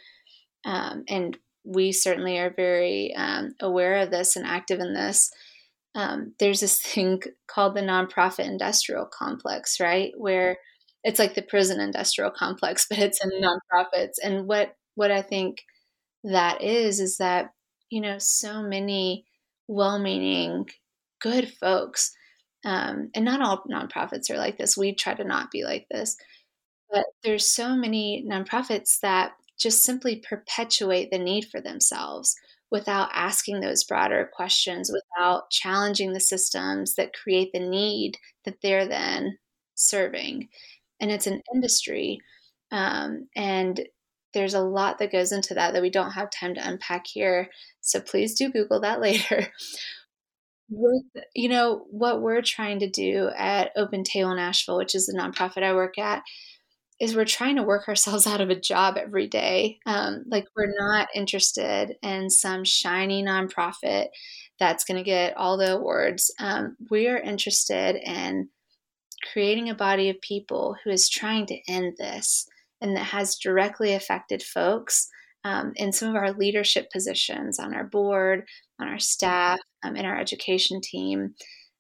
um, 0.66 1.04
and 1.08 1.38
we 1.66 1.92
certainly 1.92 2.38
are 2.40 2.54
very 2.56 3.14
um, 3.16 3.56
aware 3.62 3.98
of 3.98 4.12
this 4.12 4.36
and 4.36 4.46
active 4.46 4.80
in 4.80 4.94
this 4.94 5.32
um, 5.96 6.34
there's 6.40 6.60
this 6.62 6.80
thing 6.82 7.22
called 7.48 7.76
the 7.76 7.82
nonprofit 7.82 8.46
industrial 8.46 9.06
complex, 9.06 9.80
right? 9.80 10.14
Where 10.18 10.58
it's 11.04 11.20
like 11.20 11.36
the 11.36 11.42
prison 11.42 11.80
industrial 11.80 12.32
complex, 12.32 12.86
but 12.90 13.00
it's 13.00 13.20
in 13.24 13.32
nonprofits. 13.42 14.16
And 14.24 14.48
what 14.48 14.76
what 14.96 15.12
I 15.12 15.22
think 15.22 15.64
that 16.24 16.62
is 16.64 17.00
is 17.00 17.18
that 17.18 17.52
you 17.90 18.02
know 18.02 18.18
so 18.20 18.62
many 18.64 19.26
well-meaning, 19.68 20.66
good 21.22 21.52
folks, 21.60 22.12
um, 22.68 23.12
and 23.16 23.24
not 23.24 23.42
all 23.42 23.64
nonprofits 23.64 24.30
are 24.30 24.38
like 24.38 24.58
this. 24.58 24.76
We 24.76 24.94
try 24.94 25.14
to 25.14 25.24
not 25.24 25.52
be 25.52 25.64
like 25.64 25.88
this, 25.90 26.18
but 26.92 27.06
there's 27.24 27.46
so 27.46 27.78
many 27.78 28.26
nonprofits 28.30 29.00
that 29.00 29.32
just 29.58 29.84
simply 29.84 30.18
perpetuate 30.18 31.10
the 31.10 31.18
need 31.18 31.46
for 31.46 31.62
themselves 31.62 32.36
without 32.70 33.10
asking 33.14 33.62
those 33.62 33.86
broader 33.86 34.30
questions, 34.36 34.92
without 34.92 35.50
challenging 35.50 36.12
the 36.12 36.20
systems 36.20 36.96
that 36.96 37.14
create 37.14 37.52
the 37.54 37.62
need 37.62 38.18
that 38.44 38.58
they're 38.62 38.86
then 38.86 39.38
serving. 39.76 40.50
And 41.00 41.10
it's 41.10 41.26
an 41.26 41.42
industry. 41.56 42.20
Um, 42.70 43.30
and 43.34 43.80
there's 44.34 44.56
a 44.56 44.60
lot 44.60 45.00
that 45.00 45.14
goes 45.14 45.32
into 45.32 45.54
that 45.54 45.72
that 45.72 45.82
we 45.82 45.90
don't 45.90 46.12
have 46.12 46.30
time 46.32 46.54
to 46.56 46.68
unpack 46.68 47.08
here. 47.08 47.50
So 47.80 48.02
please 48.02 48.36
do 48.36 48.52
Google 48.52 48.82
that 48.82 49.00
later. 49.08 49.48
With, 50.70 51.24
you 51.34 51.50
know, 51.50 51.86
what 51.90 52.22
we're 52.22 52.42
trying 52.42 52.80
to 52.80 52.90
do 52.90 53.30
at 53.38 53.72
Open 53.76 54.04
Table 54.04 54.36
Nashville, 54.36 54.78
which 54.78 54.96
is 54.96 55.06
the 55.06 55.18
nonprofit 55.18 55.64
I 55.64 55.74
work 55.74 55.98
at, 55.98 56.24
is 57.00 57.16
we're 57.16 57.26
trying 57.26 57.56
to 57.56 57.64
work 57.64 57.88
ourselves 57.88 58.28
out 58.28 58.42
of 58.42 58.50
a 58.50 58.60
job 58.60 58.98
every 58.98 59.28
day. 59.28 59.80
Um, 59.86 60.24
like 60.28 60.46
we're 60.56 60.74
not 60.78 61.08
interested 61.16 61.96
in 62.02 62.30
some 62.30 62.64
shiny 62.64 63.24
nonprofit 63.24 64.08
that's 64.60 64.84
going 64.84 64.98
to 64.98 65.04
get 65.04 65.38
all 65.38 65.58
the 65.58 65.76
awards. 65.76 66.34
Um, 66.40 66.76
we 66.90 67.08
are 67.08 67.20
interested 67.20 67.96
in 67.96 68.50
creating 69.32 69.70
a 69.70 69.76
body 69.76 70.10
of 70.10 70.22
people 70.22 70.76
who 70.84 70.90
is 70.90 71.10
trying 71.10 71.46
to 71.48 71.60
end 71.68 71.94
this 71.98 72.48
and 72.82 72.96
that 72.96 73.06
has 73.06 73.38
directly 73.38 73.94
affected 73.94 74.42
folks 74.44 75.10
um, 75.48 75.72
in 75.78 75.94
some 75.94 76.10
of 76.10 76.16
our 76.16 76.34
leadership 76.34 76.92
positions 76.92 77.58
on 77.58 77.74
our 77.74 77.86
board, 77.86 78.44
on 78.82 78.90
our 78.90 79.00
staff, 79.00 79.60
um, 79.82 79.96
in 79.96 80.06
our 80.06 80.20
education 80.20 80.82
team, 80.82 81.36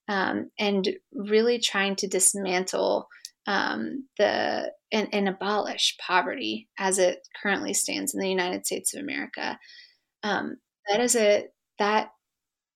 um, 0.07 0.49
and 0.57 0.87
really 1.11 1.59
trying 1.59 1.97
to 1.97 2.07
dismantle 2.07 3.09
um, 3.45 4.07
the 4.17 4.71
and, 4.93 5.09
and, 5.11 5.27
abolish 5.27 5.97
poverty 6.05 6.69
as 6.79 6.97
it 6.97 7.19
currently 7.41 7.73
stands 7.73 8.13
in 8.13 8.21
the 8.21 8.29
United 8.29 8.65
States 8.65 8.93
of 8.93 9.01
America. 9.01 9.59
Um, 10.23 10.57
that 10.89 11.01
is 11.01 11.15
a 11.17 11.47
that 11.77 12.11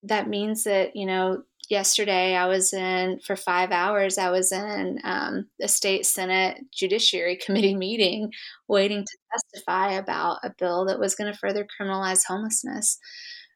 that 0.03 0.29
means 0.29 0.63
that 0.63 0.95
you 0.95 1.05
know 1.05 1.43
yesterday 1.69 2.35
I 2.35 2.47
was 2.47 2.73
in 2.73 3.19
for 3.25 3.35
five 3.35 3.71
hours. 3.71 4.17
I 4.17 4.29
was 4.29 4.51
in 4.51 4.99
um, 5.03 5.47
the 5.59 5.67
state 5.67 6.05
senate 6.05 6.59
judiciary 6.71 7.35
committee 7.45 7.75
meeting, 7.75 8.31
waiting 8.67 9.05
to 9.05 9.17
testify 9.33 9.93
about 9.93 10.39
a 10.43 10.53
bill 10.57 10.85
that 10.85 10.99
was 10.99 11.15
going 11.15 11.31
to 11.31 11.37
further 11.37 11.65
criminalize 11.65 12.23
homelessness. 12.27 12.99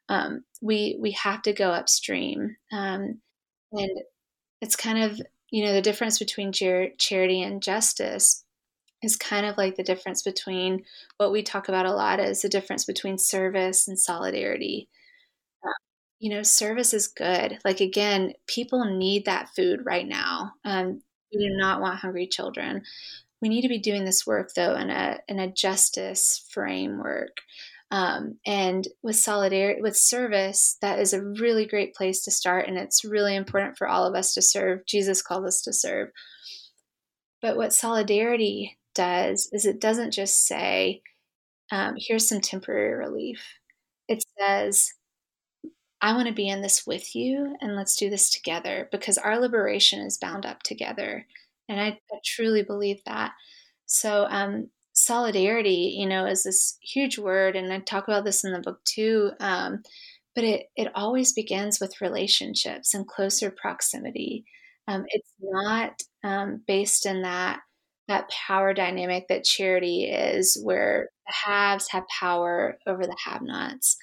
Um, 0.08 0.44
we 0.62 0.96
we 1.00 1.12
have 1.12 1.42
to 1.42 1.52
go 1.52 1.70
upstream, 1.70 2.56
um, 2.72 3.20
and 3.72 3.90
it's 4.60 4.76
kind 4.76 5.02
of 5.02 5.20
you 5.50 5.64
know, 5.64 5.72
the 5.72 5.82
difference 5.82 6.18
between 6.18 6.52
char- 6.52 6.90
charity 6.98 7.42
and 7.42 7.62
justice 7.62 8.44
is 9.02 9.16
kind 9.16 9.46
of 9.46 9.56
like 9.56 9.76
the 9.76 9.82
difference 9.82 10.22
between 10.22 10.84
what 11.18 11.32
we 11.32 11.42
talk 11.42 11.68
about 11.68 11.86
a 11.86 11.92
lot 11.92 12.20
is 12.20 12.42
the 12.42 12.48
difference 12.48 12.84
between 12.84 13.18
service 13.18 13.86
and 13.86 13.98
solidarity. 13.98 14.88
You 16.18 16.30
know, 16.30 16.42
service 16.42 16.94
is 16.94 17.08
good. 17.08 17.58
Like, 17.64 17.80
again, 17.80 18.32
people 18.46 18.84
need 18.84 19.26
that 19.26 19.50
food 19.54 19.80
right 19.84 20.06
now. 20.06 20.52
Um, 20.64 21.02
we 21.32 21.48
do 21.48 21.54
not 21.56 21.80
want 21.80 21.98
hungry 21.98 22.26
children. 22.26 22.82
We 23.42 23.48
need 23.50 23.62
to 23.62 23.68
be 23.68 23.78
doing 23.78 24.04
this 24.04 24.26
work, 24.26 24.52
though, 24.54 24.76
in 24.76 24.90
a, 24.90 25.18
in 25.28 25.38
a 25.38 25.52
justice 25.52 26.46
framework 26.50 27.38
Um, 27.90 28.38
and 28.46 28.88
with 29.02 29.16
solidarity, 29.16 29.82
with 29.82 29.96
service, 29.96 30.76
that 30.82 30.98
is 30.98 31.12
a 31.12 31.22
really 31.22 31.66
great 31.66 31.94
place 31.94 32.22
to 32.24 32.32
start. 32.32 32.68
And 32.68 32.78
it's 32.78 33.04
really 33.04 33.36
important 33.36 33.78
for 33.78 33.88
all 33.88 34.06
of 34.06 34.14
us 34.14 34.34
to 34.34 34.42
serve. 34.42 34.86
Jesus 34.86 35.22
called 35.22 35.46
us 35.46 35.62
to 35.62 35.72
serve. 35.72 36.10
But 37.40 37.56
what 37.56 37.72
solidarity 37.72 38.78
does 38.94 39.48
is 39.52 39.66
it 39.66 39.80
doesn't 39.80 40.12
just 40.12 40.46
say, 40.46 41.02
um, 41.72 41.96
here's 41.98 42.28
some 42.28 42.40
temporary 42.40 42.94
relief. 42.94 43.44
It 44.08 44.24
says, 44.38 44.92
I 46.06 46.12
want 46.12 46.28
to 46.28 46.32
be 46.32 46.48
in 46.48 46.62
this 46.62 46.86
with 46.86 47.16
you 47.16 47.56
and 47.60 47.74
let's 47.74 47.96
do 47.96 48.08
this 48.08 48.30
together 48.30 48.88
because 48.92 49.18
our 49.18 49.40
liberation 49.40 50.06
is 50.06 50.18
bound 50.18 50.46
up 50.46 50.62
together. 50.62 51.26
And 51.68 51.80
I, 51.80 51.98
I 52.12 52.18
truly 52.24 52.62
believe 52.62 53.00
that. 53.06 53.32
So, 53.86 54.24
um, 54.30 54.70
solidarity, 54.92 55.96
you 55.98 56.06
know, 56.06 56.24
is 56.26 56.44
this 56.44 56.78
huge 56.80 57.18
word. 57.18 57.56
And 57.56 57.72
I 57.72 57.80
talk 57.80 58.06
about 58.06 58.24
this 58.24 58.44
in 58.44 58.52
the 58.52 58.60
book 58.60 58.84
too. 58.84 59.32
Um, 59.40 59.82
but 60.36 60.44
it, 60.44 60.66
it 60.76 60.92
always 60.94 61.32
begins 61.32 61.80
with 61.80 62.00
relationships 62.00 62.94
and 62.94 63.08
closer 63.08 63.50
proximity. 63.50 64.44
Um, 64.86 65.06
it's 65.08 65.32
not 65.40 66.00
um, 66.22 66.62
based 66.68 67.04
in 67.04 67.22
that 67.22 67.62
that 68.06 68.30
power 68.30 68.72
dynamic 68.72 69.26
that 69.28 69.42
charity 69.42 70.04
is, 70.04 70.56
where 70.62 71.08
the 71.26 71.32
haves 71.32 71.88
have 71.90 72.04
power 72.20 72.78
over 72.86 73.04
the 73.04 73.16
have-nots 73.24 73.96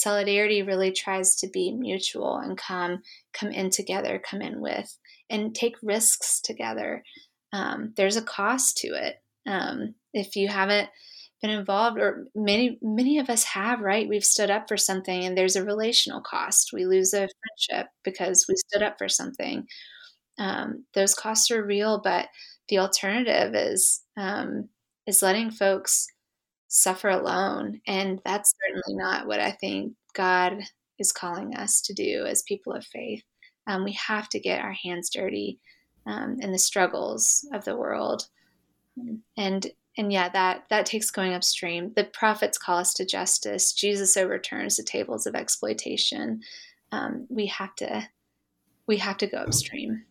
solidarity 0.00 0.62
really 0.62 0.92
tries 0.92 1.34
to 1.36 1.48
be 1.48 1.72
mutual 1.72 2.36
and 2.36 2.56
come 2.56 3.02
come 3.32 3.50
in 3.50 3.70
together 3.70 4.22
come 4.24 4.42
in 4.42 4.60
with 4.60 4.96
and 5.30 5.54
take 5.54 5.76
risks 5.82 6.40
together. 6.40 7.02
Um, 7.52 7.92
there's 7.96 8.16
a 8.16 8.22
cost 8.22 8.78
to 8.78 8.88
it. 8.88 9.16
Um, 9.46 9.94
if 10.12 10.36
you 10.36 10.48
haven't 10.48 10.88
been 11.40 11.50
involved 11.50 11.98
or 11.98 12.26
many 12.34 12.78
many 12.82 13.18
of 13.18 13.30
us 13.30 13.44
have 13.44 13.80
right? 13.80 14.08
We've 14.08 14.24
stood 14.24 14.50
up 14.50 14.68
for 14.68 14.76
something 14.76 15.24
and 15.24 15.36
there's 15.36 15.56
a 15.56 15.64
relational 15.64 16.20
cost. 16.20 16.70
We 16.72 16.86
lose 16.86 17.12
a 17.12 17.28
friendship 17.68 17.90
because 18.04 18.46
we 18.48 18.54
stood 18.56 18.82
up 18.82 18.96
for 18.98 19.08
something. 19.08 19.66
Um, 20.38 20.84
those 20.94 21.14
costs 21.14 21.50
are 21.50 21.64
real 21.64 22.00
but 22.02 22.28
the 22.68 22.78
alternative 22.78 23.54
is 23.54 24.02
um, 24.16 24.68
is 25.06 25.22
letting 25.22 25.50
folks 25.50 26.06
suffer 26.68 27.08
alone. 27.08 27.80
And 27.86 28.20
that's 28.24 28.54
certainly 28.62 29.02
not 29.02 29.26
what 29.26 29.40
I 29.40 29.52
think 29.52 29.94
God 30.14 30.58
is 30.98 31.12
calling 31.12 31.56
us 31.56 31.80
to 31.82 31.94
do 31.94 32.24
as 32.26 32.42
people 32.42 32.72
of 32.74 32.84
faith. 32.84 33.22
Um, 33.66 33.84
we 33.84 33.92
have 33.92 34.28
to 34.30 34.40
get 34.40 34.60
our 34.60 34.72
hands 34.72 35.10
dirty 35.10 35.58
um, 36.06 36.38
in 36.40 36.52
the 36.52 36.58
struggles 36.58 37.46
of 37.52 37.64
the 37.64 37.76
world. 37.76 38.28
And 39.36 39.66
and 39.96 40.12
yeah, 40.12 40.28
that 40.28 40.64
that 40.70 40.86
takes 40.86 41.10
going 41.10 41.34
upstream. 41.34 41.92
The 41.94 42.04
prophets 42.04 42.56
call 42.56 42.78
us 42.78 42.94
to 42.94 43.06
justice. 43.06 43.72
Jesus 43.72 44.16
overturns 44.16 44.76
the 44.76 44.84
tables 44.84 45.26
of 45.26 45.34
exploitation. 45.34 46.40
Um, 46.92 47.26
we 47.28 47.46
have 47.46 47.74
to 47.76 48.08
we 48.86 48.96
have 48.98 49.18
to 49.18 49.26
go 49.26 49.38
upstream. 49.38 50.04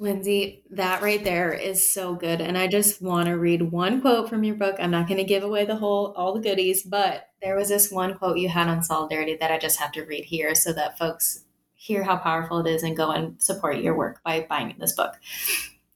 Lindsay, 0.00 0.62
that 0.70 1.02
right 1.02 1.24
there 1.24 1.52
is 1.52 1.86
so 1.86 2.14
good. 2.14 2.40
And 2.40 2.56
I 2.56 2.68
just 2.68 3.02
want 3.02 3.26
to 3.26 3.32
read 3.32 3.62
one 3.62 4.00
quote 4.00 4.28
from 4.28 4.44
your 4.44 4.54
book. 4.54 4.76
I'm 4.78 4.92
not 4.92 5.08
going 5.08 5.18
to 5.18 5.24
give 5.24 5.42
away 5.42 5.64
the 5.64 5.76
whole, 5.76 6.12
all 6.16 6.32
the 6.32 6.40
goodies, 6.40 6.84
but 6.84 7.30
there 7.42 7.56
was 7.56 7.68
this 7.68 7.90
one 7.90 8.16
quote 8.16 8.38
you 8.38 8.48
had 8.48 8.68
on 8.68 8.82
solidarity 8.82 9.36
that 9.40 9.50
I 9.50 9.58
just 9.58 9.80
have 9.80 9.90
to 9.92 10.04
read 10.04 10.24
here 10.24 10.54
so 10.54 10.72
that 10.72 10.98
folks 10.98 11.44
hear 11.74 12.04
how 12.04 12.16
powerful 12.16 12.64
it 12.64 12.70
is 12.70 12.84
and 12.84 12.96
go 12.96 13.10
and 13.10 13.42
support 13.42 13.78
your 13.78 13.96
work 13.96 14.22
by 14.22 14.46
buying 14.48 14.76
this 14.78 14.94
book. 14.94 15.14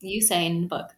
You 0.01 0.21
say 0.21 0.45
in 0.47 0.61
the 0.61 0.67
book, 0.67 0.95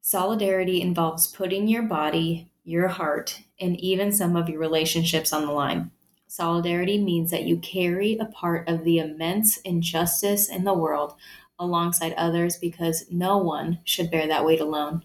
solidarity 0.00 0.80
involves 0.80 1.26
putting 1.26 1.68
your 1.68 1.82
body, 1.82 2.50
your 2.64 2.88
heart, 2.88 3.42
and 3.60 3.78
even 3.78 4.10
some 4.10 4.36
of 4.36 4.48
your 4.48 4.58
relationships 4.58 5.34
on 5.34 5.44
the 5.44 5.52
line. 5.52 5.90
Solidarity 6.28 7.02
means 7.02 7.30
that 7.30 7.44
you 7.44 7.58
carry 7.58 8.16
a 8.16 8.24
part 8.24 8.68
of 8.68 8.84
the 8.84 8.98
immense 8.98 9.58
injustice 9.58 10.48
in 10.48 10.64
the 10.64 10.72
world 10.72 11.14
alongside 11.60 12.14
others 12.14 12.56
because 12.56 13.04
no 13.10 13.38
one 13.38 13.78
should 13.84 14.10
bear 14.10 14.26
that 14.26 14.44
weight 14.44 14.60
alone. 14.60 15.04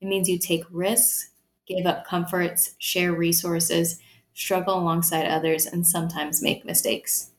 It 0.00 0.06
means 0.06 0.28
you 0.28 0.38
take 0.38 0.64
risks, 0.70 1.30
give 1.66 1.86
up 1.86 2.06
comforts, 2.06 2.74
share 2.78 3.12
resources, 3.12 3.98
struggle 4.34 4.78
alongside 4.78 5.26
others, 5.26 5.66
and 5.66 5.86
sometimes 5.86 6.42
make 6.42 6.64
mistakes. 6.64 7.30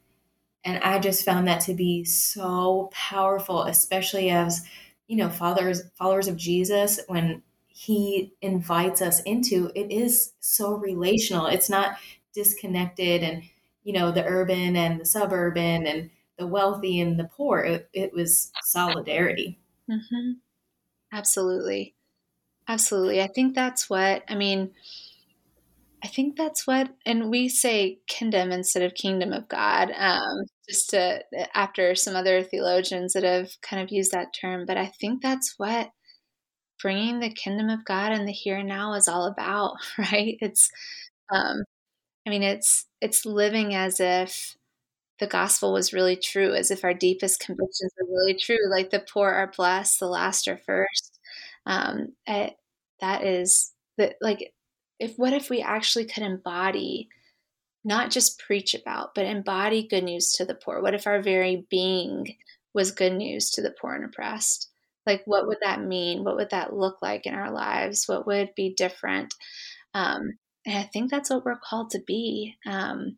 And 0.64 0.84
I 0.84 1.00
just 1.00 1.24
found 1.26 1.48
that 1.48 1.62
to 1.62 1.74
be 1.74 2.04
so 2.04 2.90
powerful, 2.94 3.64
especially 3.64 4.30
as, 4.30 4.66
you 5.08 5.16
know, 5.16 5.30
followers 5.30 5.84
followers 5.96 6.28
of 6.28 6.38
Jesus, 6.38 7.00
when 7.08 7.42
he 7.68 8.34
invites 8.42 9.02
us 9.02 9.22
into 9.22 9.72
it 9.76 9.92
is 9.92 10.34
so 10.40 10.74
relational. 10.74 11.46
It's 11.48 11.70
not 11.70 11.98
disconnected 12.34 13.24
and, 13.24 13.44
you 13.84 13.94
know, 13.94 14.12
the 14.12 14.26
urban 14.26 14.76
and 14.76 15.00
the 15.00 15.06
suburban 15.06 15.88
and 15.88 16.10
the 16.38 16.48
wealthy 16.48 17.00
and 17.00 17.20
the 17.20 17.30
poor. 17.36 17.60
It, 17.60 17.90
it 17.94 18.14
was 18.14 18.52
solidarity. 18.64 19.60
Mm-hmm. 19.90 20.34
Absolutely. 21.12 21.96
Absolutely. 22.68 23.22
I 23.22 23.28
think 23.28 23.56
that's 23.56 23.90
what, 23.90 24.24
I 24.28 24.36
mean, 24.36 24.72
I 26.04 26.08
think 26.08 26.36
that's 26.36 26.68
what, 26.68 26.90
and 27.06 27.30
we 27.30 27.50
say 27.50 28.00
kingdom 28.08 28.52
instead 28.52 28.84
of 28.84 28.94
kingdom 28.94 29.34
of 29.34 29.48
God, 29.48 29.92
um, 29.98 30.46
just 30.70 30.92
to, 30.92 31.24
after 31.56 31.96
some 31.96 32.16
other 32.16 32.44
theologians 32.44 33.14
that 33.14 33.24
have 33.24 33.50
kind 33.62 33.82
of 33.82 33.92
used 33.92 34.12
that 34.12 34.34
term. 34.40 34.66
But 34.66 34.78
I 34.78 34.88
think 34.88 35.22
that's 35.22 35.56
what 35.58 35.92
bringing 36.82 37.20
the 37.20 37.32
kingdom 37.32 37.70
of 37.70 37.86
God 37.86 38.12
and 38.12 38.28
the 38.28 38.32
here 38.32 38.58
and 38.58 38.68
now 38.68 38.94
is 38.94 39.08
all 39.08 39.26
about, 39.26 39.76
right? 39.98 40.38
It's, 40.42 40.70
um, 41.32 41.64
I 42.28 42.30
mean, 42.30 42.44
it's, 42.44 42.86
it's 43.02 43.26
living 43.26 43.74
as 43.74 44.00
if 44.00 44.56
the 45.20 45.28
gospel 45.28 45.74
was 45.74 45.94
really 45.94 46.16
true, 46.16 46.54
as 46.54 46.72
if 46.72 46.84
our 46.84 46.94
deepest 46.94 47.40
convictions 47.40 47.92
were 48.00 48.08
really 48.08 48.36
true, 48.36 48.70
like 48.70 48.92
the 48.92 49.00
poor 49.12 49.30
are 49.30 49.52
blessed, 49.56 50.00
the 50.00 50.08
last 50.08 50.48
are 50.48 50.60
first. 50.66 51.20
Um, 51.66 52.14
that 53.02 53.24
is 53.24 53.74
that 53.98 54.16
like 54.22 54.54
if 55.00 55.16
what 55.18 55.34
if 55.34 55.50
we 55.50 55.62
actually 55.62 56.06
could 56.06 56.24
embody 56.24 57.10
not 57.84 58.12
just 58.12 58.40
preach 58.40 58.74
about 58.74 59.16
but 59.16 59.26
embody 59.26 59.88
good 59.88 60.04
news 60.04 60.32
to 60.34 60.46
the 60.46 60.56
poor? 60.56 60.82
What 60.82 60.94
if 60.94 61.08
our 61.08 61.22
very 61.22 61.66
being 61.70 62.36
was 62.74 62.92
good 62.92 63.14
news 63.14 63.50
to 63.52 63.62
the 63.62 63.72
poor 63.80 63.96
and 63.96 64.06
oppressed? 64.06 64.70
Like 65.06 65.24
what 65.26 65.48
would 65.48 65.60
that 65.62 65.82
mean? 65.84 66.24
What 66.24 66.36
would 66.38 66.50
that 66.52 66.74
look 66.74 67.02
like 67.02 67.26
in 67.26 67.34
our 67.34 67.52
lives? 67.52 68.08
What 68.08 68.28
would 68.28 68.54
be 68.56 68.74
different? 68.74 69.34
Um, 69.94 70.38
and 70.66 70.78
i 70.78 70.84
think 70.84 71.10
that's 71.10 71.30
what 71.30 71.46
we're 71.46 71.58
called 71.58 71.92
to 71.92 72.00
be. 72.06 72.56
Um, 72.66 73.18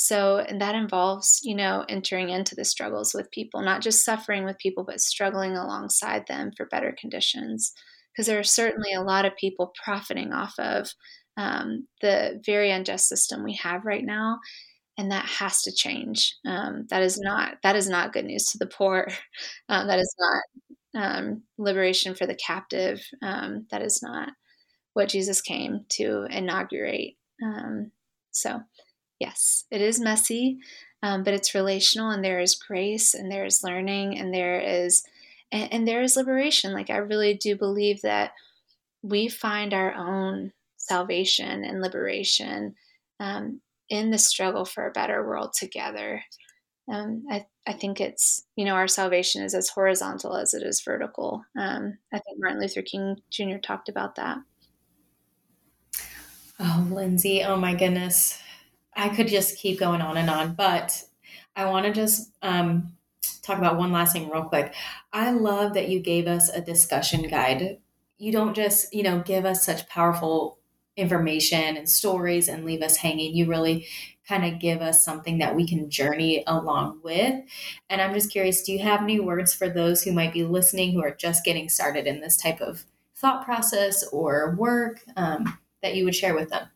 so, 0.00 0.38
and 0.38 0.60
that 0.60 0.76
involves, 0.76 1.40
you 1.42 1.56
know, 1.56 1.84
entering 1.88 2.28
into 2.30 2.54
the 2.54 2.64
struggles 2.64 3.12
with 3.12 3.32
people, 3.32 3.62
not 3.62 3.82
just 3.82 4.04
suffering 4.04 4.44
with 4.44 4.56
people, 4.58 4.84
but 4.84 5.00
struggling 5.00 5.56
alongside 5.56 6.28
them 6.28 6.52
for 6.56 6.66
better 6.66 6.94
conditions. 6.96 7.72
Because 8.12 8.28
there 8.28 8.38
are 8.38 8.44
certainly 8.44 8.92
a 8.92 9.02
lot 9.02 9.24
of 9.24 9.34
people 9.34 9.74
profiting 9.84 10.32
off 10.32 10.54
of 10.56 10.92
um, 11.36 11.88
the 12.00 12.40
very 12.46 12.70
unjust 12.70 13.08
system 13.08 13.42
we 13.42 13.54
have 13.54 13.84
right 13.84 14.04
now, 14.04 14.38
and 14.96 15.10
that 15.10 15.26
has 15.26 15.62
to 15.62 15.72
change. 15.72 16.36
Um, 16.46 16.86
that 16.90 17.02
is 17.02 17.18
not 17.18 17.56
that 17.64 17.74
is 17.74 17.88
not 17.88 18.12
good 18.12 18.24
news 18.24 18.46
to 18.52 18.58
the 18.58 18.66
poor. 18.66 19.08
Um, 19.68 19.86
that 19.88 19.98
is 19.98 20.14
not 20.20 20.42
um, 21.02 21.42
liberation 21.58 22.14
for 22.14 22.24
the 22.26 22.36
captive. 22.36 23.02
Um, 23.20 23.66
that 23.72 23.82
is 23.82 24.00
not 24.00 24.28
what 24.92 25.08
Jesus 25.08 25.40
came 25.40 25.86
to 25.90 26.28
inaugurate. 26.30 27.16
Um, 27.44 27.90
so 28.30 28.60
yes, 29.18 29.64
it 29.70 29.80
is 29.80 30.00
messy, 30.00 30.58
um, 31.02 31.22
but 31.22 31.34
it's 31.34 31.54
relational 31.54 32.10
and 32.10 32.24
there 32.24 32.40
is 32.40 32.54
grace 32.54 33.14
and 33.14 33.30
there 33.30 33.44
is 33.44 33.62
learning 33.62 34.18
and 34.18 34.32
there 34.32 34.60
is 34.60 35.04
and, 35.50 35.72
and 35.72 35.88
there 35.88 36.02
is 36.02 36.16
liberation. 36.16 36.72
Like 36.72 36.90
I 36.90 36.96
really 36.96 37.34
do 37.34 37.56
believe 37.56 38.02
that 38.02 38.32
we 39.02 39.28
find 39.28 39.72
our 39.72 39.94
own 39.94 40.52
salvation 40.76 41.64
and 41.64 41.80
liberation 41.80 42.74
um, 43.20 43.60
in 43.88 44.10
the 44.10 44.18
struggle 44.18 44.64
for 44.64 44.86
a 44.86 44.92
better 44.92 45.26
world 45.26 45.52
together. 45.54 46.22
Um, 46.90 47.24
I, 47.30 47.46
I 47.66 47.74
think 47.74 48.00
it's, 48.00 48.44
you 48.56 48.64
know, 48.64 48.74
our 48.74 48.88
salvation 48.88 49.42
is 49.42 49.54
as 49.54 49.68
horizontal 49.68 50.34
as 50.36 50.54
it 50.54 50.62
is 50.62 50.80
vertical. 50.80 51.44
Um, 51.56 51.98
I 52.12 52.18
think 52.18 52.38
Martin 52.38 52.60
Luther 52.60 52.82
King 52.82 53.16
Jr. 53.30 53.58
talked 53.62 53.88
about 53.88 54.16
that. 54.16 54.38
Oh, 56.58 56.88
Lindsay, 56.90 57.44
oh 57.44 57.56
my 57.56 57.74
goodness. 57.74 58.40
I 58.96 59.08
could 59.08 59.28
just 59.28 59.58
keep 59.58 59.78
going 59.78 60.00
on 60.00 60.16
and 60.16 60.30
on, 60.30 60.54
but 60.54 61.04
I 61.54 61.66
want 61.66 61.86
to 61.86 61.92
just 61.92 62.32
um, 62.42 62.92
talk 63.42 63.58
about 63.58 63.78
one 63.78 63.92
last 63.92 64.12
thing 64.12 64.30
real 64.30 64.44
quick. 64.44 64.74
I 65.12 65.30
love 65.30 65.74
that 65.74 65.88
you 65.88 66.00
gave 66.00 66.26
us 66.26 66.48
a 66.48 66.60
discussion 66.60 67.22
guide. 67.28 67.78
You 68.18 68.32
don't 68.32 68.54
just, 68.54 68.92
you 68.92 69.02
know, 69.02 69.20
give 69.20 69.44
us 69.44 69.64
such 69.64 69.88
powerful 69.88 70.58
information 70.96 71.76
and 71.76 71.88
stories 71.88 72.48
and 72.48 72.64
leave 72.64 72.82
us 72.82 72.96
hanging. 72.96 73.34
You 73.34 73.46
really 73.46 73.86
kind 74.28 74.44
of 74.44 74.60
give 74.60 74.82
us 74.82 75.04
something 75.04 75.38
that 75.38 75.54
we 75.54 75.66
can 75.66 75.88
journey 75.88 76.42
along 76.46 77.00
with. 77.02 77.44
And 77.88 78.02
I'm 78.02 78.12
just 78.12 78.30
curious, 78.30 78.62
do 78.62 78.72
you 78.72 78.80
have 78.80 79.02
any 79.02 79.20
words 79.20 79.54
for 79.54 79.68
those 79.68 80.02
who 80.02 80.12
might 80.12 80.32
be 80.32 80.44
listening 80.44 80.92
who 80.92 81.02
are 81.02 81.14
just 81.14 81.44
getting 81.44 81.68
started 81.68 82.06
in 82.06 82.20
this 82.20 82.36
type 82.36 82.60
of 82.60 82.84
thought 83.16 83.44
process 83.44 84.06
or 84.08 84.54
work? 84.58 85.00
Um, 85.16 85.58
that 85.82 85.94
you 85.94 86.04
would 86.04 86.14
share 86.14 86.34
with 86.34 86.50
them? 86.50 86.68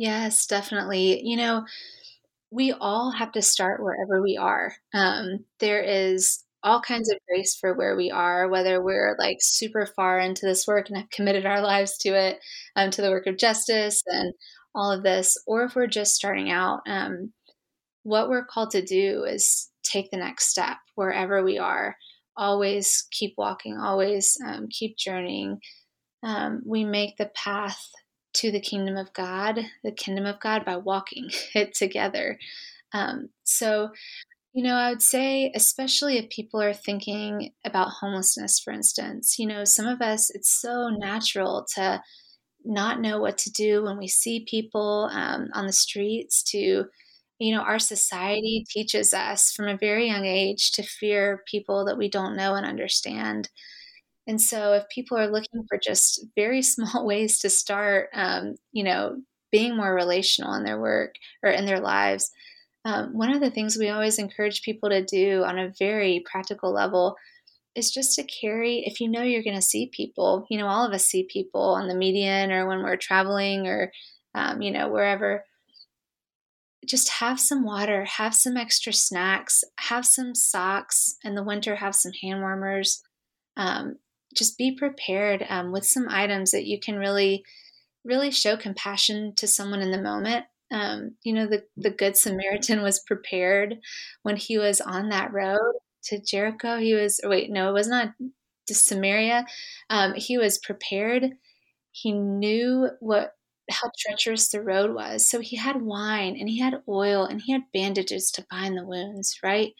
Yes, 0.00 0.46
definitely. 0.46 1.20
You 1.24 1.36
know, 1.36 1.66
we 2.50 2.72
all 2.72 3.12
have 3.12 3.32
to 3.32 3.42
start 3.42 3.82
wherever 3.82 4.22
we 4.22 4.36
are. 4.38 4.74
Um, 4.94 5.44
there 5.60 5.82
is 5.82 6.44
all 6.64 6.80
kinds 6.82 7.10
of 7.10 7.18
grace 7.28 7.56
for 7.60 7.74
where 7.74 7.96
we 7.96 8.10
are, 8.10 8.48
whether 8.48 8.82
we're 8.82 9.16
like 9.18 9.38
super 9.40 9.86
far 9.86 10.18
into 10.20 10.46
this 10.46 10.66
work 10.66 10.88
and 10.88 10.98
have 10.98 11.10
committed 11.10 11.46
our 11.46 11.60
lives 11.62 11.98
to 11.98 12.10
it, 12.10 12.40
um, 12.76 12.90
to 12.92 13.02
the 13.02 13.10
work 13.10 13.26
of 13.26 13.38
justice 13.38 14.02
and 14.06 14.34
all 14.74 14.92
of 14.92 15.04
this, 15.04 15.36
or 15.46 15.64
if 15.64 15.76
we're 15.76 15.88
just 15.88 16.16
starting 16.16 16.50
out. 16.50 16.80
Um, 16.86 17.32
what 18.04 18.28
we're 18.30 18.44
called 18.46 18.70
to 18.72 18.82
do 18.84 19.24
is 19.24 19.70
take 19.84 20.10
the 20.10 20.16
next 20.18 20.48
step 20.48 20.78
wherever 20.96 21.42
we 21.44 21.58
are. 21.58 21.96
Always 22.36 23.06
keep 23.12 23.34
walking, 23.38 23.76
always 23.78 24.36
um, 24.46 24.68
keep 24.70 24.96
journeying. 24.96 25.60
Um, 26.22 26.62
we 26.66 26.84
make 26.84 27.16
the 27.18 27.30
path 27.34 27.80
to 28.34 28.50
the 28.50 28.60
kingdom 28.60 28.96
of 28.96 29.12
God, 29.12 29.60
the 29.82 29.92
kingdom 29.92 30.26
of 30.26 30.40
God, 30.40 30.64
by 30.64 30.76
walking 30.76 31.30
it 31.54 31.74
together. 31.74 32.38
Um, 32.92 33.30
so, 33.44 33.90
you 34.52 34.64
know, 34.64 34.74
I 34.74 34.90
would 34.90 35.02
say, 35.02 35.52
especially 35.54 36.18
if 36.18 36.30
people 36.30 36.60
are 36.60 36.74
thinking 36.74 37.52
about 37.64 37.90
homelessness, 38.00 38.58
for 38.58 38.72
instance, 38.72 39.38
you 39.38 39.46
know, 39.46 39.64
some 39.64 39.86
of 39.86 40.00
us, 40.00 40.30
it's 40.30 40.60
so 40.60 40.88
natural 40.88 41.66
to 41.76 42.02
not 42.64 43.00
know 43.00 43.20
what 43.20 43.38
to 43.38 43.50
do 43.50 43.84
when 43.84 43.98
we 43.98 44.08
see 44.08 44.46
people 44.48 45.08
um, 45.12 45.48
on 45.54 45.66
the 45.66 45.72
streets, 45.72 46.42
to, 46.42 46.84
you 47.38 47.54
know, 47.54 47.62
our 47.62 47.78
society 47.78 48.66
teaches 48.68 49.14
us 49.14 49.52
from 49.52 49.68
a 49.68 49.76
very 49.76 50.08
young 50.08 50.26
age 50.26 50.72
to 50.72 50.82
fear 50.82 51.42
people 51.46 51.84
that 51.86 51.96
we 51.96 52.08
don't 52.08 52.36
know 52.36 52.54
and 52.54 52.66
understand. 52.66 53.48
And 54.26 54.40
so, 54.40 54.74
if 54.74 54.88
people 54.88 55.18
are 55.18 55.30
looking 55.30 55.64
for 55.68 55.78
just 55.82 56.26
very 56.36 56.62
small 56.62 57.06
ways 57.06 57.38
to 57.40 57.50
start, 57.50 58.10
um, 58.14 58.56
you 58.72 58.84
know, 58.84 59.16
being 59.50 59.76
more 59.76 59.94
relational 59.94 60.54
in 60.54 60.64
their 60.64 60.80
work 60.80 61.14
or 61.42 61.50
in 61.50 61.66
their 61.66 61.80
lives, 61.80 62.30
um, 62.84 63.12
one 63.12 63.32
of 63.32 63.40
the 63.40 63.50
things 63.50 63.76
we 63.76 63.88
always 63.88 64.18
encourage 64.18 64.62
people 64.62 64.88
to 64.88 65.04
do 65.04 65.44
on 65.44 65.58
a 65.58 65.72
very 65.78 66.24
practical 66.30 66.72
level 66.72 67.16
is 67.74 67.90
just 67.90 68.16
to 68.16 68.24
carry, 68.24 68.82
if 68.86 69.00
you 69.00 69.08
know 69.08 69.22
you're 69.22 69.42
going 69.42 69.56
to 69.56 69.62
see 69.62 69.90
people, 69.92 70.46
you 70.50 70.58
know, 70.58 70.66
all 70.66 70.86
of 70.86 70.92
us 70.92 71.06
see 71.06 71.26
people 71.30 71.60
on 71.60 71.88
the 71.88 71.94
median 71.94 72.50
or 72.50 72.66
when 72.66 72.82
we're 72.82 72.96
traveling 72.96 73.66
or, 73.66 73.92
um, 74.34 74.60
you 74.62 74.70
know, 74.70 74.88
wherever. 74.88 75.44
Just 76.84 77.10
have 77.10 77.38
some 77.38 77.64
water, 77.64 78.04
have 78.04 78.34
some 78.34 78.56
extra 78.56 78.92
snacks, 78.92 79.62
have 79.78 80.06
some 80.06 80.34
socks. 80.34 81.16
In 81.22 81.34
the 81.34 81.44
winter, 81.44 81.76
have 81.76 81.94
some 81.94 82.12
hand 82.22 82.40
warmers. 82.40 83.02
Um, 83.56 83.96
just 84.34 84.58
be 84.58 84.72
prepared 84.76 85.44
um, 85.48 85.72
with 85.72 85.84
some 85.84 86.06
items 86.08 86.50
that 86.52 86.66
you 86.66 86.78
can 86.78 86.96
really, 86.96 87.44
really 88.04 88.30
show 88.30 88.56
compassion 88.56 89.34
to 89.36 89.46
someone 89.46 89.80
in 89.80 89.90
the 89.90 90.00
moment 90.00 90.46
um, 90.70 91.12
you 91.22 91.32
know, 91.32 91.46
the, 91.46 91.64
the 91.76 91.90
Good 91.90 92.16
Samaritan 92.16 92.82
was 92.82 93.00
prepared 93.00 93.78
when 94.22 94.36
he 94.36 94.56
was 94.58 94.80
on 94.80 95.08
that 95.08 95.32
road 95.32 95.58
to 96.04 96.20
Jericho. 96.20 96.78
He 96.78 96.94
was, 96.94 97.20
wait, 97.24 97.50
no, 97.50 97.68
it 97.68 97.72
was 97.72 97.88
not 97.88 98.12
to 98.68 98.74
Samaria. 98.74 99.46
Um, 99.88 100.14
he 100.14 100.38
was 100.38 100.58
prepared. 100.58 101.32
He 101.92 102.12
knew 102.12 102.88
what 103.00 103.34
how 103.70 103.90
treacherous 103.98 104.48
the 104.48 104.60
road 104.62 104.92
was. 104.94 105.28
So 105.28 105.38
he 105.38 105.56
had 105.56 105.80
wine 105.82 106.36
and 106.38 106.48
he 106.48 106.58
had 106.58 106.82
oil 106.88 107.24
and 107.24 107.40
he 107.40 107.52
had 107.52 107.62
bandages 107.72 108.32
to 108.32 108.46
bind 108.50 108.76
the 108.76 108.84
wounds, 108.84 109.38
right? 109.44 109.72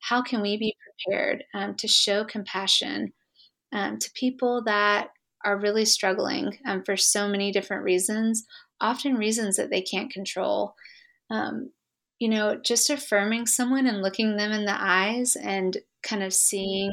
How 0.00 0.22
can 0.22 0.42
we 0.42 0.58
be 0.58 0.76
prepared 1.06 1.44
um, 1.54 1.74
to 1.76 1.88
show 1.88 2.24
compassion 2.24 3.14
um, 3.72 3.98
to 3.98 4.10
people 4.14 4.62
that 4.64 5.08
are 5.44 5.58
really 5.58 5.84
struggling 5.84 6.58
um, 6.66 6.82
for 6.84 6.96
so 6.96 7.28
many 7.28 7.52
different 7.52 7.84
reasons, 7.84 8.46
often 8.80 9.16
reasons 9.16 9.56
that 9.56 9.70
they 9.70 9.82
can't 9.82 10.10
control. 10.10 10.74
Um, 11.30 11.70
you 12.18 12.28
know, 12.28 12.56
just 12.56 12.90
affirming 12.90 13.46
someone 13.46 13.86
and 13.86 14.00
looking 14.02 14.36
them 14.36 14.52
in 14.52 14.64
the 14.64 14.76
eyes 14.76 15.36
and 15.36 15.76
kind 16.02 16.22
of 16.22 16.32
seeing 16.32 16.92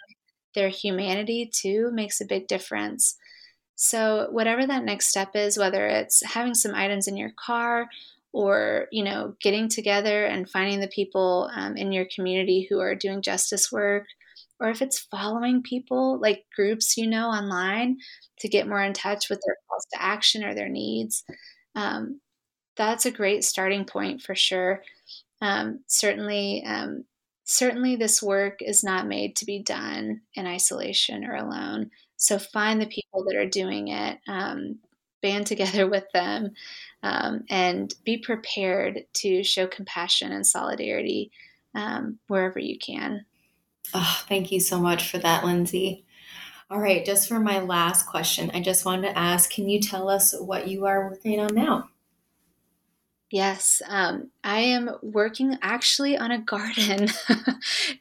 their 0.56 0.70
humanity 0.70 1.50
too 1.54 1.92
makes 1.94 2.22
a 2.22 2.26
big 2.26 2.48
difference. 2.48 3.18
So, 3.76 4.28
whatever 4.32 4.66
that 4.68 4.84
next 4.84 5.08
step 5.08 5.36
is, 5.36 5.58
whether 5.58 5.88
it's 5.88 6.24
having 6.26 6.54
some 6.54 6.76
items 6.76 7.08
in 7.08 7.18
your 7.18 7.32
car 7.38 7.90
or, 8.34 8.88
you 8.92 9.04
know, 9.04 9.36
getting 9.42 9.70
together 9.70 10.26
and 10.26 10.50
finding 10.50 10.80
the 10.80 10.88
people 10.88 11.50
um, 11.56 11.78
in 11.78 11.92
your 11.92 12.06
community 12.14 12.68
who 12.70 12.80
are 12.80 12.96
doing 12.96 13.22
justice 13.22 13.72
work, 13.72 14.06
or 14.62 14.70
if 14.70 14.82
it's 14.82 15.00
following 15.00 15.64
people 15.64 16.20
like 16.22 16.46
groups 16.56 16.98
you 16.98 17.08
know 17.08 17.28
online 17.28 17.98
to 18.40 18.48
get 18.48 18.68
more 18.68 18.82
in 18.82 18.94
touch 18.94 19.30
with 19.30 19.42
their 19.46 19.58
calls 19.68 19.86
to 19.92 20.02
action 20.02 20.44
or 20.44 20.54
their 20.54 20.70
needs 20.70 21.24
um, 21.76 22.22
that's 22.76 23.06
a 23.06 23.12
great 23.12 23.44
starting 23.44 23.86
point 23.86 24.22
for 24.22 24.36
sure. 24.36 24.84
Um, 25.42 25.82
certainly, 25.88 26.64
um, 26.66 27.06
certainly, 27.44 27.96
this 27.96 28.22
work 28.22 28.60
is 28.62 28.84
not 28.84 29.08
made 29.08 29.36
to 29.38 29.46
be 29.46 29.62
done 29.62 30.22
in 30.36 30.48
isolation 30.48 31.26
or 31.26 31.36
alone. 31.36 31.92
So 32.18 32.38
find 32.38 32.82
the 32.82 32.88
people 32.88 33.26
that 33.26 33.36
are 33.36 33.50
doing 33.50 33.90
it, 33.90 34.20
um, 34.28 34.80
band 35.22 35.48
together 35.48 35.88
with 35.88 36.06
them, 36.14 36.52
um, 37.04 37.44
and 37.50 37.94
be 38.06 38.18
prepared 38.18 39.06
to 39.16 39.44
show 39.44 39.68
compassion 39.68 40.32
and 40.32 40.46
solidarity 40.46 41.32
um, 41.74 42.20
wherever 42.28 42.60
you 42.60 42.78
can. 42.78 43.26
Oh, 43.94 44.24
thank 44.28 44.52
you 44.52 44.60
so 44.60 44.80
much 44.80 45.10
for 45.10 45.18
that, 45.20 45.44
Lindsay. 45.44 46.06
All 46.70 46.80
right, 46.80 47.06
just 47.06 47.28
for 47.28 47.40
my 47.40 47.60
last 47.60 48.06
question, 48.06 48.50
I 48.54 48.62
just 48.62 48.86
wanted 48.86 49.10
to 49.10 49.18
ask 49.18 49.52
can 49.52 49.68
you 49.68 49.82
tell 49.82 50.10
us 50.10 50.34
what 50.40 50.70
you 50.70 50.86
are 50.86 51.10
working 51.10 51.40
on 51.40 51.54
now? 51.54 51.90
Yes, 53.30 53.82
um, 53.88 54.32
I 54.44 54.60
am 54.60 54.90
working 55.02 55.58
actually 55.62 56.18
on 56.18 56.32
a 56.32 56.40
garden. 56.40 57.10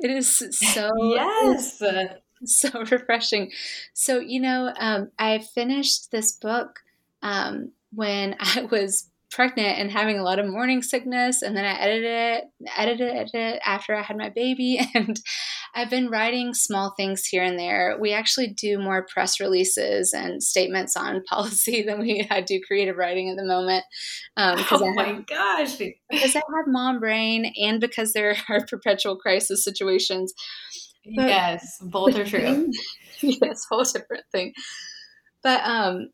it 0.01 0.11
is 0.11 0.43
so 0.51 0.91
yes, 0.99 1.83
so 2.45 2.85
refreshing. 2.85 3.51
So 3.93 4.21
you 4.21 4.41
know, 4.41 4.73
um, 4.79 5.11
I 5.19 5.39
finished 5.39 6.13
this 6.13 6.33
book 6.33 6.79
um, 7.23 7.73
when 7.93 8.37
I 8.41 8.69
was 8.71 9.10
pregnant 9.31 9.79
and 9.79 9.91
having 9.91 10.19
a 10.19 10.23
lot 10.23 10.39
of 10.39 10.47
morning 10.47 10.83
sickness 10.83 11.43
and 11.43 11.57
then 11.57 11.65
I 11.65 11.79
edited 11.79 12.11
it 12.11 12.45
edited 12.77 13.31
it 13.33 13.61
after 13.65 13.95
I 13.95 14.03
had 14.03 14.17
my 14.17 14.29
baby 14.29 14.81
and 14.95 15.21
I've 15.75 15.91
been 15.91 16.09
writing 16.11 16.53
small 16.55 16.95
things 16.97 17.27
here 17.27 17.43
and 17.43 17.59
there. 17.59 17.97
We 18.01 18.13
actually 18.13 18.49
do 18.49 18.79
more 18.79 19.07
press 19.07 19.41
releases 19.41 20.13
and 20.13 20.43
statements 20.43 20.97
on 20.97 21.23
policy 21.29 21.83
than 21.83 22.01
we 22.01 22.27
I 22.31 22.41
do 22.41 22.61
creative 22.67 22.97
writing 22.97 23.31
at 23.31 23.37
the 23.37 23.45
moment. 23.45 23.85
Um, 24.37 24.65
oh 24.71 24.93
my 24.95 25.21
gosh! 25.27 25.77
Because 25.77 26.37
I 26.37 26.43
have 26.57 26.67
mom 26.67 27.01
brain, 27.01 27.53
and 27.57 27.81
because 27.81 28.13
there 28.13 28.37
are 28.49 28.67
perpetual 28.67 29.17
crisis 29.17 29.65
situations. 29.65 30.33
But 31.17 31.29
yes, 31.29 31.79
both 31.81 32.17
are 32.17 32.25
true. 32.25 32.71
yes, 33.23 33.67
whole 33.71 33.85
different 33.85 34.25
thing. 34.33 34.53
But 35.43 35.63
um, 35.65 36.11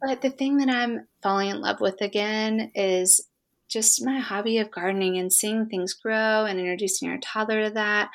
but 0.00 0.22
the 0.22 0.30
thing 0.30 0.58
that 0.58 0.68
I'm 0.70 1.06
falling 1.22 1.50
in 1.50 1.60
love 1.60 1.80
with 1.80 2.00
again 2.00 2.70
is 2.74 3.26
just 3.68 4.04
my 4.04 4.18
hobby 4.18 4.58
of 4.58 4.70
gardening 4.70 5.18
and 5.18 5.32
seeing 5.32 5.66
things 5.66 5.94
grow 5.94 6.44
and 6.44 6.58
introducing 6.58 7.08
our 7.10 7.18
toddler 7.18 7.64
to 7.64 7.70
that. 7.74 8.10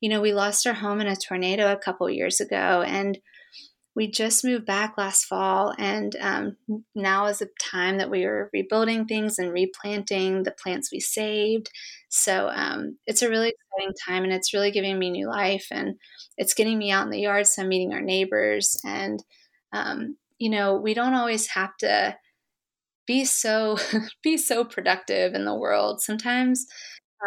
You 0.00 0.08
know, 0.08 0.20
we 0.20 0.32
lost 0.32 0.66
our 0.66 0.74
home 0.74 1.00
in 1.00 1.06
a 1.06 1.16
tornado 1.16 1.72
a 1.72 1.76
couple 1.76 2.08
years 2.10 2.40
ago, 2.40 2.82
and 2.86 3.18
we 3.96 4.10
just 4.10 4.44
moved 4.44 4.66
back 4.66 4.98
last 4.98 5.24
fall, 5.24 5.72
and 5.78 6.16
um, 6.20 6.56
now 6.96 7.26
is 7.26 7.38
the 7.38 7.48
time 7.60 7.98
that 7.98 8.10
we 8.10 8.24
are 8.24 8.50
rebuilding 8.52 9.06
things 9.06 9.38
and 9.38 9.52
replanting 9.52 10.42
the 10.42 10.50
plants 10.50 10.90
we 10.92 10.98
saved. 11.00 11.70
So 12.08 12.48
um, 12.52 12.98
it's 13.06 13.22
a 13.22 13.30
really 13.30 13.50
exciting 13.50 13.94
time, 14.06 14.24
and 14.24 14.32
it's 14.32 14.52
really 14.52 14.72
giving 14.72 14.98
me 14.98 15.10
new 15.10 15.28
life, 15.28 15.66
and 15.70 15.94
it's 16.36 16.54
getting 16.54 16.76
me 16.78 16.90
out 16.90 17.04
in 17.04 17.10
the 17.10 17.20
yard. 17.20 17.46
So 17.46 17.62
I'm 17.62 17.68
meeting 17.68 17.92
our 17.92 18.00
neighbors, 18.00 18.76
and 18.84 19.22
um, 19.74 20.18
you 20.38 20.50
know, 20.50 20.76
we 20.76 20.94
don't 20.94 21.14
always 21.14 21.48
have 21.48 21.76
to 21.80 22.16
be 23.06 23.24
so 23.24 23.78
be 24.22 24.36
so 24.36 24.64
productive 24.64 25.34
in 25.34 25.44
the 25.44 25.54
world. 25.54 26.00
Sometimes, 26.02 26.66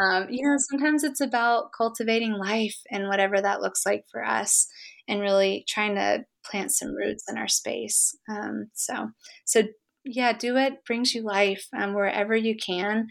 um, 0.02 0.28
you 0.30 0.48
know, 0.48 0.58
sometimes 0.60 1.04
it's 1.04 1.22
about 1.22 1.72
cultivating 1.78 2.34
life 2.34 2.78
and 2.92 3.08
whatever 3.08 3.42
that 3.42 3.62
looks 3.62 3.86
like 3.86 4.06
for 4.12 4.24
us, 4.26 4.68
and 5.08 5.22
really 5.22 5.66
trying 5.68 5.96
to 5.96 6.26
plant 6.50 6.72
some 6.74 6.96
roots 6.96 7.26
in 7.30 7.38
our 7.38 7.48
space. 7.48 8.16
Um, 8.30 8.70
so, 8.74 9.10
so 9.46 9.64
yeah, 10.06 10.34
do 10.34 10.58
it 10.58 10.86
brings 10.86 11.14
you 11.16 11.24
life 11.24 11.68
um, 11.78 11.94
wherever 11.94 12.36
you 12.36 12.56
can. 12.58 13.08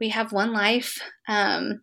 We 0.00 0.10
have 0.10 0.32
one 0.32 0.52
life. 0.52 0.98
Um, 1.28 1.80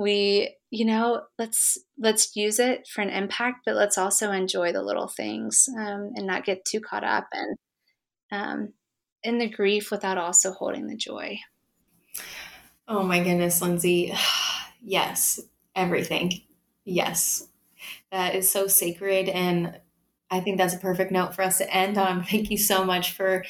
we 0.00 0.56
you 0.70 0.86
know 0.86 1.22
let's 1.38 1.76
let's 1.98 2.34
use 2.34 2.58
it 2.58 2.88
for 2.88 3.02
an 3.02 3.10
impact 3.10 3.58
but 3.66 3.76
let's 3.76 3.98
also 3.98 4.32
enjoy 4.32 4.72
the 4.72 4.82
little 4.82 5.08
things 5.08 5.68
um, 5.78 6.12
and 6.14 6.26
not 6.26 6.46
get 6.46 6.64
too 6.64 6.80
caught 6.80 7.04
up 7.04 7.28
and 7.32 7.56
um, 8.32 8.72
in 9.22 9.38
the 9.38 9.48
grief 9.48 9.90
without 9.90 10.16
also 10.16 10.52
holding 10.52 10.86
the 10.86 10.96
joy. 10.96 11.38
Oh 12.88 13.02
my 13.02 13.22
goodness 13.22 13.60
lindsay. 13.62 14.12
Yes 14.82 15.38
everything. 15.76 16.32
Yes. 16.86 17.46
That 18.10 18.34
is 18.34 18.50
so 18.50 18.66
sacred 18.66 19.28
and 19.28 19.78
I 20.30 20.40
think 20.40 20.56
that's 20.56 20.74
a 20.74 20.78
perfect 20.78 21.12
note 21.12 21.34
for 21.34 21.42
us 21.42 21.58
to 21.58 21.70
end 21.70 21.98
on. 21.98 22.24
Thank 22.24 22.50
you 22.50 22.56
so 22.56 22.82
much 22.82 23.12
for 23.12 23.44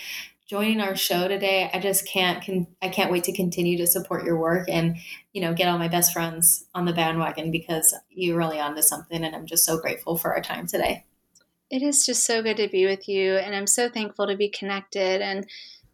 joining 0.51 0.80
our 0.80 0.96
show 0.96 1.28
today. 1.28 1.70
I 1.72 1.78
just 1.78 2.09
can't 2.09 2.42
can 2.42 2.66
I 2.82 2.88
can't 2.88 3.12
wait 3.12 3.22
to 3.24 3.32
continue 3.32 3.78
to 3.78 3.86
support 3.86 4.24
your 4.24 4.36
work 4.36 4.68
and 4.68 4.96
you 5.32 5.40
know 5.40 5.55
get 5.55 5.68
all 5.68 5.78
my 5.78 5.86
best 5.86 6.12
friends 6.12 6.64
on 6.74 6.86
the 6.86 6.92
bandwagon 6.92 7.53
because 7.53 7.94
you're 8.11 8.36
really 8.36 8.59
onto 8.59 8.82
something 8.82 9.22
and 9.22 9.36
I'm 9.36 9.46
just 9.46 9.64
so 9.64 9.78
grateful 9.78 10.18
for 10.18 10.34
our 10.34 10.42
time 10.42 10.66
today. 10.66 11.05
It 11.70 11.82
is 11.82 12.05
just 12.05 12.24
so 12.24 12.42
good 12.42 12.57
to 12.57 12.68
be 12.68 12.84
with 12.84 13.09
you 13.09 13.36
and 13.36 13.55
I'm 13.55 13.68
so 13.68 13.88
thankful 13.88 14.26
to 14.26 14.36
be 14.36 14.48
connected 14.48 15.22
and 15.22 15.46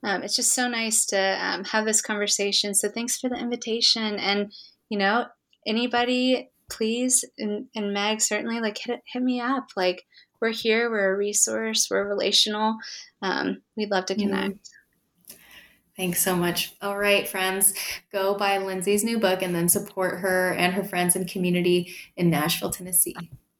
um, 0.02 0.22
it's 0.22 0.36
just 0.36 0.54
so 0.54 0.68
nice 0.68 1.04
to 1.07 1.18
um, 1.18 1.64
have 1.64 1.84
this 1.84 2.00
conversation. 2.00 2.74
So 2.74 2.88
thanks 2.88 3.20
for 3.20 3.28
the 3.28 3.36
invitation 3.36 4.18
and 4.18 4.54
you 4.88 4.96
know 4.96 5.26
anybody 5.66 6.48
please 6.70 7.26
and, 7.38 7.66
and 7.74 7.92
Meg 7.92 8.22
certainly 8.22 8.61
like 8.61 8.78
hit, 8.78 9.02
hit 9.04 9.22
me 9.22 9.38
up 9.38 9.68
like 9.76 10.07
we're 10.41 10.51
here 10.51 10.91
we're 10.91 11.14
a 11.14 11.16
resource 11.16 11.89
we're 11.91 12.09
relational 12.09 12.76
um, 13.22 13.62
we'd 13.76 13.91
love 13.91 14.07
to 14.07 14.14
connect 14.14 14.55
mm-hmm. 14.55 14.72
Thanks 15.97 16.20
so 16.20 16.37
much. 16.37 16.74
All 16.82 16.99
right, 16.99 17.26
friends, 17.26 17.72
go 18.12 18.34
buy 18.34 18.59
Lindsay's 18.59 19.03
new 19.03 19.18
book 19.18 19.41
and 19.41 19.55
then 19.55 19.66
support 19.66 20.18
her 20.18 20.53
and 20.53 20.74
her 20.74 20.84
friends 20.84 21.16
and 21.16 21.26
community 21.26 21.95
in 22.18 22.28
Nashville, 22.28 22.68
Tennessee. 22.68 23.16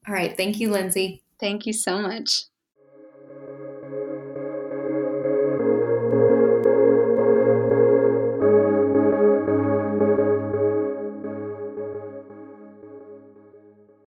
All 0.07 0.13
right. 0.13 0.37
Thank 0.37 0.59
you, 0.59 0.69
Lindsay. 0.69 1.23
Thank 1.39 1.65
you 1.65 1.73
so 1.73 1.99
much. 1.99 2.43